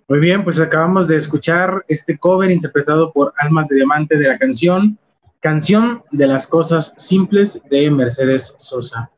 Muy 0.10 0.20
bien, 0.20 0.44
pues 0.44 0.60
acabamos 0.60 1.08
de 1.08 1.16
escuchar 1.16 1.86
este 1.88 2.18
cover 2.18 2.52
interpretado 2.52 3.14
por 3.14 3.34
Almas 3.38 3.70
de 3.70 3.78
Diamante 3.78 4.18
de 4.18 4.28
la 4.28 4.38
canción 4.38 5.00
Canción 5.40 6.04
de 6.12 6.28
las 6.28 6.46
Cosas 6.46 6.94
Simples 6.98 7.62
de 7.70 7.90
Mercedes 7.90 8.54
Sosa. 8.58 9.12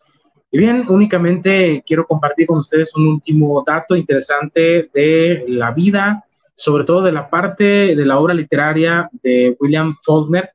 Y 0.50 0.58
bien, 0.60 0.86
únicamente 0.88 1.84
quiero 1.86 2.06
compartir 2.06 2.48
con 2.48 2.60
ustedes 2.60 2.96
un 2.96 3.08
último 3.08 3.64
dato 3.66 3.96
interesante 3.96 4.90
de 4.94 5.44
la 5.48 5.72
vida, 5.72 6.24
sobre 6.56 6.86
todo 6.86 7.02
de 7.02 7.12
la 7.12 7.30
parte 7.30 7.96
de 7.96 8.06
la 8.06 8.18
obra 8.18 8.34
literaria 8.34 9.10
de 9.22 9.58
William 9.60 9.96
Faulkner, 10.06 10.52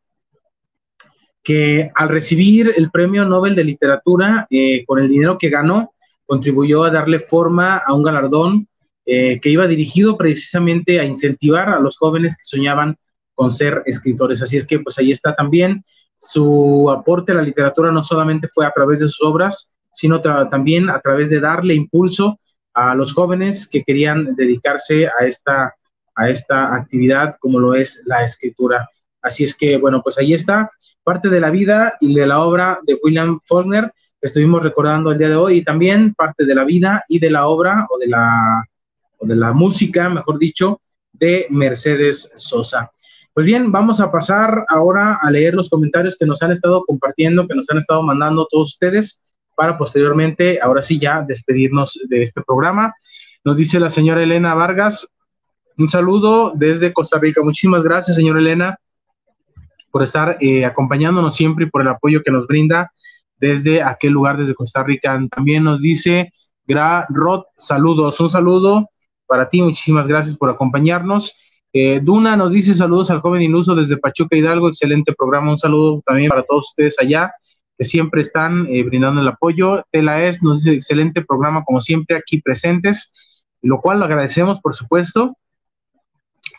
que 1.42 1.90
al 1.94 2.08
recibir 2.08 2.72
el 2.76 2.90
Premio 2.90 3.24
Nobel 3.24 3.54
de 3.54 3.64
Literatura, 3.64 4.46
eh, 4.48 4.84
con 4.86 4.98
el 4.98 5.08
dinero 5.08 5.36
que 5.36 5.50
ganó, 5.50 5.92
contribuyó 6.24 6.84
a 6.84 6.90
darle 6.90 7.20
forma 7.20 7.76
a 7.76 7.92
un 7.92 8.02
galardón 8.02 8.68
eh, 9.04 9.40
que 9.40 9.50
iba 9.50 9.66
dirigido 9.66 10.16
precisamente 10.16 11.00
a 11.00 11.04
incentivar 11.04 11.68
a 11.68 11.80
los 11.80 11.98
jóvenes 11.98 12.36
que 12.36 12.44
soñaban 12.44 12.96
con 13.34 13.52
ser 13.52 13.82
escritores. 13.86 14.40
Así 14.40 14.56
es 14.56 14.64
que 14.64 14.78
pues 14.78 14.98
ahí 14.98 15.10
está 15.10 15.34
también 15.34 15.84
su 16.18 16.88
aporte 16.90 17.32
a 17.32 17.34
la 17.34 17.42
literatura, 17.42 17.90
no 17.90 18.02
solamente 18.02 18.48
fue 18.54 18.64
a 18.64 18.70
través 18.70 19.00
de 19.00 19.06
sus 19.08 19.22
obras, 19.22 19.72
sino 19.92 20.20
también 20.20 20.90
a 20.90 21.00
través 21.00 21.30
de 21.30 21.40
darle 21.40 21.74
impulso 21.74 22.38
a 22.74 22.94
los 22.94 23.12
jóvenes 23.12 23.66
que 23.66 23.82
querían 23.82 24.34
dedicarse 24.34 25.06
a 25.06 25.26
esta, 25.26 25.74
a 26.14 26.30
esta 26.30 26.74
actividad 26.74 27.36
como 27.38 27.58
lo 27.60 27.74
es 27.74 28.02
la 28.06 28.24
escritura. 28.24 28.88
Así 29.20 29.44
es 29.44 29.54
que, 29.54 29.76
bueno, 29.76 30.02
pues 30.02 30.18
ahí 30.18 30.34
está 30.34 30.70
parte 31.04 31.28
de 31.28 31.40
la 31.40 31.50
vida 31.50 31.94
y 32.00 32.14
de 32.14 32.26
la 32.26 32.40
obra 32.40 32.80
de 32.86 32.98
William 33.02 33.40
Faulkner 33.44 33.92
que 34.22 34.26
estuvimos 34.26 34.62
recordando 34.62 35.10
el 35.10 35.18
día 35.18 35.28
de 35.28 35.34
hoy 35.34 35.56
y 35.58 35.64
también 35.64 36.14
parte 36.14 36.44
de 36.44 36.54
la 36.54 36.64
vida 36.64 37.04
y 37.08 37.18
de 37.18 37.28
la 37.28 37.48
obra 37.48 37.88
o 37.90 37.98
de 37.98 38.06
la, 38.06 38.64
o 39.18 39.26
de 39.26 39.34
la 39.34 39.52
música, 39.52 40.08
mejor 40.08 40.38
dicho, 40.38 40.80
de 41.12 41.48
Mercedes 41.50 42.30
Sosa. 42.36 42.92
Pues 43.34 43.46
bien, 43.46 43.72
vamos 43.72 44.00
a 44.00 44.12
pasar 44.12 44.64
ahora 44.68 45.18
a 45.20 45.28
leer 45.28 45.54
los 45.54 45.68
comentarios 45.68 46.16
que 46.16 46.24
nos 46.24 46.40
han 46.40 46.52
estado 46.52 46.84
compartiendo, 46.84 47.48
que 47.48 47.56
nos 47.56 47.68
han 47.70 47.78
estado 47.78 48.02
mandando 48.04 48.46
todos 48.48 48.70
ustedes, 48.70 49.20
para 49.54 49.78
posteriormente, 49.78 50.60
ahora 50.60 50.82
sí 50.82 50.98
ya, 50.98 51.22
despedirnos 51.22 51.98
de 52.08 52.22
este 52.22 52.42
programa. 52.42 52.94
Nos 53.44 53.56
dice 53.56 53.80
la 53.80 53.90
señora 53.90 54.22
Elena 54.22 54.54
Vargas, 54.54 55.06
un 55.78 55.88
saludo 55.88 56.52
desde 56.54 56.92
Costa 56.92 57.18
Rica. 57.18 57.42
Muchísimas 57.42 57.82
gracias, 57.82 58.16
señora 58.16 58.40
Elena, 58.40 58.78
por 59.90 60.02
estar 60.02 60.36
eh, 60.40 60.64
acompañándonos 60.64 61.34
siempre 61.34 61.66
y 61.66 61.70
por 61.70 61.82
el 61.82 61.88
apoyo 61.88 62.22
que 62.22 62.30
nos 62.30 62.46
brinda 62.46 62.92
desde 63.38 63.82
aquel 63.82 64.12
lugar, 64.12 64.36
desde 64.36 64.54
Costa 64.54 64.84
Rica. 64.84 65.18
También 65.30 65.64
nos 65.64 65.80
dice 65.80 66.32
Gra 66.66 67.06
Rod, 67.08 67.42
saludos, 67.56 68.20
un 68.20 68.28
saludo 68.28 68.88
para 69.26 69.48
ti, 69.48 69.62
muchísimas 69.62 70.06
gracias 70.06 70.36
por 70.36 70.50
acompañarnos. 70.50 71.34
Eh, 71.72 72.00
Duna 72.02 72.36
nos 72.36 72.52
dice 72.52 72.74
saludos 72.74 73.10
al 73.10 73.20
joven 73.20 73.42
iluso 73.42 73.74
desde 73.74 73.96
Pachuca 73.96 74.36
Hidalgo, 74.36 74.68
excelente 74.68 75.14
programa, 75.14 75.50
un 75.50 75.58
saludo 75.58 76.02
también 76.06 76.28
para 76.28 76.42
todos 76.42 76.68
ustedes 76.68 76.96
allá 77.00 77.32
que 77.78 77.84
siempre 77.84 78.20
están 78.20 78.66
eh, 78.68 78.82
brindando 78.82 79.20
el 79.20 79.28
apoyo. 79.28 79.84
Tela 79.90 80.24
es 80.24 80.42
nos 80.42 80.64
dice 80.64 80.76
excelente 80.76 81.22
programa 81.22 81.64
como 81.64 81.80
siempre 81.80 82.16
aquí 82.16 82.40
presentes, 82.40 83.12
lo 83.62 83.80
cual 83.80 83.98
lo 83.98 84.04
agradecemos 84.04 84.60
por 84.60 84.74
supuesto 84.74 85.36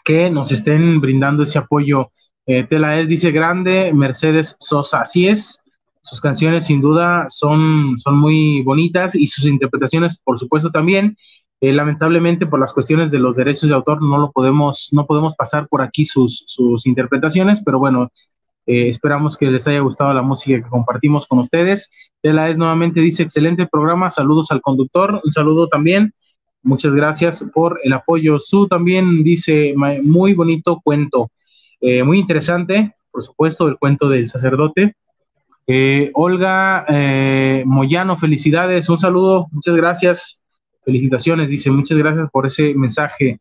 que 0.03 0.29
nos 0.29 0.51
estén 0.51 0.99
brindando 1.01 1.43
ese 1.43 1.59
apoyo. 1.59 2.11
Eh, 2.45 2.63
Tela 2.63 2.99
es 2.99 3.07
dice 3.07 3.31
grande, 3.31 3.93
Mercedes 3.93 4.57
Sosa, 4.59 5.01
así 5.01 5.27
es, 5.27 5.63
sus 6.01 6.19
canciones 6.19 6.65
sin 6.65 6.81
duda 6.81 7.27
son, 7.29 7.97
son 7.97 8.17
muy 8.17 8.61
bonitas 8.63 9.15
y 9.15 9.27
sus 9.27 9.45
interpretaciones 9.45 10.19
por 10.19 10.37
supuesto 10.37 10.71
también. 10.71 11.15
Eh, 11.61 11.71
lamentablemente 11.71 12.45
por 12.45 12.59
las 12.59 12.73
cuestiones 12.73 13.09
de 13.09 13.19
los 13.19 13.37
derechos 13.37 13.69
de 13.69 13.75
autor 13.75 14.01
no 14.01 14.17
lo 14.17 14.33
podemos, 14.33 14.89
no 14.91 15.05
podemos 15.05 15.33
pasar 15.37 15.69
por 15.69 15.81
aquí 15.81 16.05
sus, 16.05 16.43
sus 16.45 16.85
interpretaciones, 16.85 17.61
pero 17.63 17.79
bueno, 17.79 18.11
eh, 18.65 18.89
esperamos 18.89 19.37
que 19.37 19.47
les 19.47 19.67
haya 19.67 19.79
gustado 19.79 20.13
la 20.13 20.21
música 20.21 20.61
que 20.63 20.69
compartimos 20.69 21.27
con 21.27 21.39
ustedes. 21.39 21.91
Tela 22.21 22.49
es 22.49 22.57
nuevamente 22.57 22.99
dice 23.01 23.23
excelente 23.23 23.67
programa, 23.67 24.09
saludos 24.09 24.51
al 24.51 24.61
conductor, 24.61 25.21
un 25.23 25.31
saludo 25.31 25.67
también. 25.67 26.13
Muchas 26.61 26.95
gracias 26.95 27.45
por 27.53 27.79
el 27.83 27.91
apoyo. 27.91 28.39
Su 28.39 28.67
también 28.67 29.23
dice 29.23 29.73
"Ma- 29.75 29.95
muy 30.01 30.33
bonito 30.33 30.79
cuento, 30.81 31.29
eh, 31.81 32.03
muy 32.03 32.19
interesante, 32.19 32.93
por 33.11 33.21
supuesto, 33.21 33.67
el 33.67 33.77
cuento 33.77 34.07
del 34.07 34.29
sacerdote. 34.29 34.95
Eh, 35.67 36.11
Olga 36.13 36.85
eh, 36.87 37.63
Moyano, 37.65 38.17
felicidades, 38.17 38.89
un 38.89 38.97
saludo, 38.97 39.47
muchas 39.51 39.75
gracias, 39.75 40.41
felicitaciones, 40.85 41.49
dice, 41.49 41.69
muchas 41.71 41.97
gracias 41.97 42.29
por 42.31 42.45
ese 42.45 42.73
mensaje. 42.75 43.39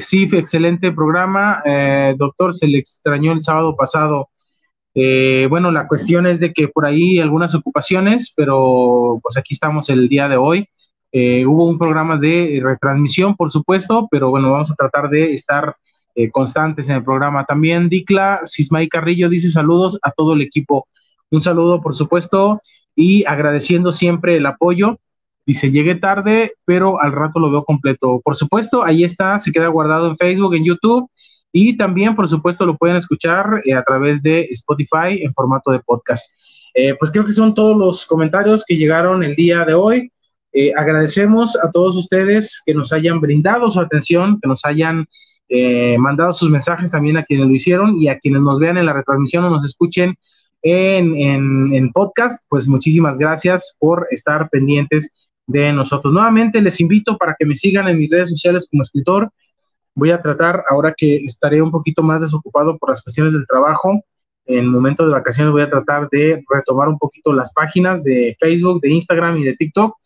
Sí, 0.00 0.26
excelente 0.32 0.90
programa, 0.90 1.62
doctor, 2.16 2.54
se 2.54 2.66
le 2.66 2.78
extrañó 2.78 3.32
el 3.32 3.42
sábado 3.42 3.76
pasado. 3.76 4.30
Eh, 4.98 5.46
bueno, 5.50 5.70
la 5.70 5.86
cuestión 5.86 6.26
es 6.26 6.40
de 6.40 6.54
que 6.54 6.68
por 6.68 6.86
ahí 6.86 7.18
algunas 7.20 7.54
ocupaciones, 7.54 8.32
pero 8.34 9.20
pues 9.22 9.36
aquí 9.36 9.52
estamos 9.52 9.90
el 9.90 10.08
día 10.08 10.26
de 10.26 10.38
hoy. 10.38 10.70
Eh, 11.12 11.44
hubo 11.44 11.66
un 11.66 11.78
programa 11.78 12.16
de 12.16 12.60
retransmisión, 12.64 13.36
por 13.36 13.50
supuesto, 13.50 14.08
pero 14.10 14.30
bueno, 14.30 14.52
vamos 14.52 14.70
a 14.70 14.74
tratar 14.74 15.10
de 15.10 15.34
estar 15.34 15.76
eh, 16.14 16.30
constantes 16.30 16.88
en 16.88 16.94
el 16.94 17.04
programa. 17.04 17.44
También 17.44 17.90
Dicla 17.90 18.40
Sismay 18.46 18.88
Carrillo 18.88 19.28
dice 19.28 19.50
saludos 19.50 19.98
a 20.00 20.12
todo 20.12 20.32
el 20.32 20.40
equipo. 20.40 20.88
Un 21.30 21.42
saludo, 21.42 21.82
por 21.82 21.94
supuesto, 21.94 22.62
y 22.94 23.22
agradeciendo 23.26 23.92
siempre 23.92 24.36
el 24.36 24.46
apoyo. 24.46 24.98
Dice, 25.44 25.70
llegué 25.70 25.94
tarde, 25.96 26.54
pero 26.64 27.02
al 27.02 27.12
rato 27.12 27.38
lo 27.38 27.50
veo 27.50 27.64
completo. 27.64 28.22
Por 28.24 28.34
supuesto, 28.34 28.82
ahí 28.82 29.04
está, 29.04 29.38
se 29.38 29.52
queda 29.52 29.68
guardado 29.68 30.08
en 30.08 30.16
Facebook, 30.16 30.54
en 30.54 30.64
YouTube, 30.64 31.10
y 31.56 31.76
también, 31.76 32.14
por 32.14 32.28
supuesto, 32.28 32.66
lo 32.66 32.76
pueden 32.76 32.96
escuchar 32.96 33.62
eh, 33.64 33.74
a 33.74 33.82
través 33.82 34.22
de 34.22 34.42
Spotify 34.50 35.22
en 35.22 35.32
formato 35.32 35.70
de 35.70 35.80
podcast. 35.80 36.32
pues 36.98 37.10
creo 37.10 37.24
que 37.24 37.32
son 37.32 37.54
todos 37.54 37.74
los 37.74 38.04
comentarios 38.04 38.62
que 38.66 38.76
llegaron 38.76 39.22
el 39.22 39.34
día 39.34 39.64
de 39.64 39.72
hoy. 39.72 40.12
Eh, 40.58 40.72
agradecemos 40.74 41.54
a 41.62 41.70
todos 41.70 41.96
ustedes 41.96 42.62
que 42.64 42.72
nos 42.72 42.90
hayan 42.90 43.20
brindado 43.20 43.70
su 43.70 43.78
atención, 43.78 44.40
que 44.40 44.48
nos 44.48 44.64
hayan 44.64 45.04
eh, 45.50 45.98
mandado 45.98 46.32
sus 46.32 46.48
mensajes 46.48 46.92
también 46.92 47.18
a 47.18 47.24
quienes 47.24 47.46
lo 47.46 47.54
hicieron 47.54 47.94
y 47.98 48.08
a 48.08 48.18
quienes 48.18 48.40
nos 48.40 48.58
vean 48.58 48.78
en 48.78 48.86
la 48.86 48.94
retransmisión 48.94 49.44
o 49.44 49.50
nos 49.50 49.66
escuchen 49.66 50.14
en, 50.62 51.14
en, 51.74 51.92
podcast, 51.92 52.42
pues 52.48 52.66
muchísimas 52.66 53.18
gracias 53.18 53.76
por 53.78 54.06
estar 54.10 54.48
pendientes 54.48 55.10
de 55.46 55.74
nosotros. 55.74 56.14
Nuevamente 56.14 56.62
les 56.62 56.80
invito 56.80 57.18
para 57.18 57.36
que 57.38 57.44
me 57.44 57.54
sigan 57.54 57.86
en 57.88 57.98
mis 57.98 58.10
redes 58.10 58.30
sociales 58.30 58.66
como 58.70 58.82
escritor. 58.82 59.30
Voy 59.96 60.10
a 60.10 60.20
tratar, 60.20 60.62
ahora 60.68 60.94
que 60.94 61.16
estaré 61.16 61.62
un 61.62 61.70
poquito 61.70 62.02
más 62.02 62.20
desocupado 62.20 62.76
por 62.76 62.90
las 62.90 63.02
cuestiones 63.02 63.32
del 63.32 63.46
trabajo, 63.46 64.04
en 64.44 64.68
momento 64.68 65.06
de 65.06 65.12
vacaciones 65.12 65.52
voy 65.52 65.62
a 65.62 65.70
tratar 65.70 66.08
de 66.10 66.44
retomar 66.48 66.88
un 66.88 66.98
poquito 66.98 67.32
las 67.32 67.50
páginas 67.54 68.04
de 68.04 68.36
Facebook, 68.38 68.82
de 68.82 68.90
Instagram 68.90 69.38
y 69.38 69.44
de 69.44 69.56
TikTok. 69.56 69.96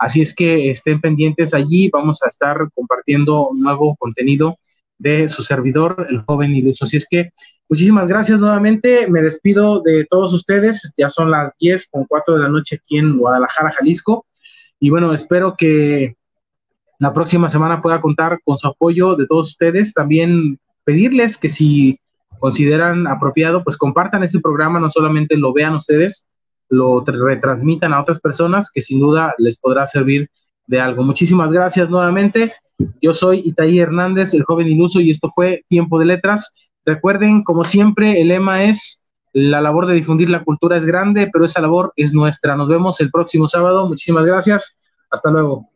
Así 0.00 0.20
es 0.20 0.34
que 0.34 0.72
estén 0.72 1.00
pendientes 1.00 1.54
allí, 1.54 1.88
vamos 1.90 2.20
a 2.24 2.28
estar 2.28 2.68
compartiendo 2.74 3.50
nuevo 3.54 3.94
contenido 3.94 4.58
de 4.98 5.28
su 5.28 5.44
servidor, 5.44 6.08
el 6.10 6.22
joven 6.22 6.50
iluso. 6.50 6.84
Así 6.84 6.96
es 6.96 7.06
que 7.08 7.30
muchísimas 7.68 8.08
gracias 8.08 8.40
nuevamente, 8.40 9.08
me 9.08 9.22
despido 9.22 9.80
de 9.80 10.04
todos 10.06 10.34
ustedes, 10.34 10.92
ya 10.98 11.08
son 11.08 11.30
las 11.30 11.52
10 11.60 11.86
con 11.88 12.04
4 12.04 12.34
de 12.34 12.42
la 12.42 12.48
noche 12.48 12.80
aquí 12.82 12.98
en 12.98 13.16
Guadalajara, 13.16 13.72
Jalisco, 13.78 14.26
y 14.80 14.90
bueno, 14.90 15.14
espero 15.14 15.54
que 15.56 16.16
la 16.98 17.12
próxima 17.12 17.48
semana 17.48 17.82
pueda 17.82 18.00
contar 18.00 18.40
con 18.44 18.58
su 18.58 18.66
apoyo 18.66 19.16
de 19.16 19.26
todos 19.26 19.48
ustedes, 19.48 19.92
también 19.92 20.58
pedirles 20.84 21.36
que 21.36 21.50
si 21.50 21.98
consideran 22.38 23.06
apropiado, 23.06 23.64
pues 23.64 23.76
compartan 23.76 24.22
este 24.22 24.40
programa, 24.40 24.80
no 24.80 24.90
solamente 24.90 25.36
lo 25.36 25.52
vean 25.52 25.74
ustedes, 25.74 26.28
lo 26.68 27.04
retransmitan 27.04 27.92
a 27.92 28.00
otras 28.00 28.20
personas 28.20 28.70
que 28.70 28.80
sin 28.80 29.00
duda 29.00 29.34
les 29.38 29.56
podrá 29.56 29.86
servir 29.86 30.30
de 30.66 30.80
algo. 30.80 31.02
Muchísimas 31.02 31.52
gracias 31.52 31.88
nuevamente. 31.90 32.52
Yo 33.00 33.14
soy 33.14 33.42
Itaí 33.44 33.78
Hernández, 33.78 34.34
el 34.34 34.44
joven 34.44 34.68
iluso, 34.68 35.00
y 35.00 35.10
esto 35.10 35.30
fue 35.34 35.64
Tiempo 35.68 35.98
de 35.98 36.06
Letras. 36.06 36.54
Recuerden, 36.84 37.42
como 37.42 37.64
siempre, 37.64 38.20
el 38.20 38.28
lema 38.28 38.64
es, 38.64 39.02
la 39.32 39.60
labor 39.60 39.86
de 39.86 39.94
difundir 39.94 40.30
la 40.30 40.44
cultura 40.44 40.76
es 40.76 40.84
grande, 40.84 41.28
pero 41.32 41.44
esa 41.44 41.60
labor 41.60 41.92
es 41.96 42.14
nuestra. 42.14 42.56
Nos 42.56 42.68
vemos 42.68 43.00
el 43.00 43.10
próximo 43.10 43.48
sábado. 43.48 43.86
Muchísimas 43.86 44.24
gracias. 44.24 44.76
Hasta 45.10 45.30
luego. 45.30 45.75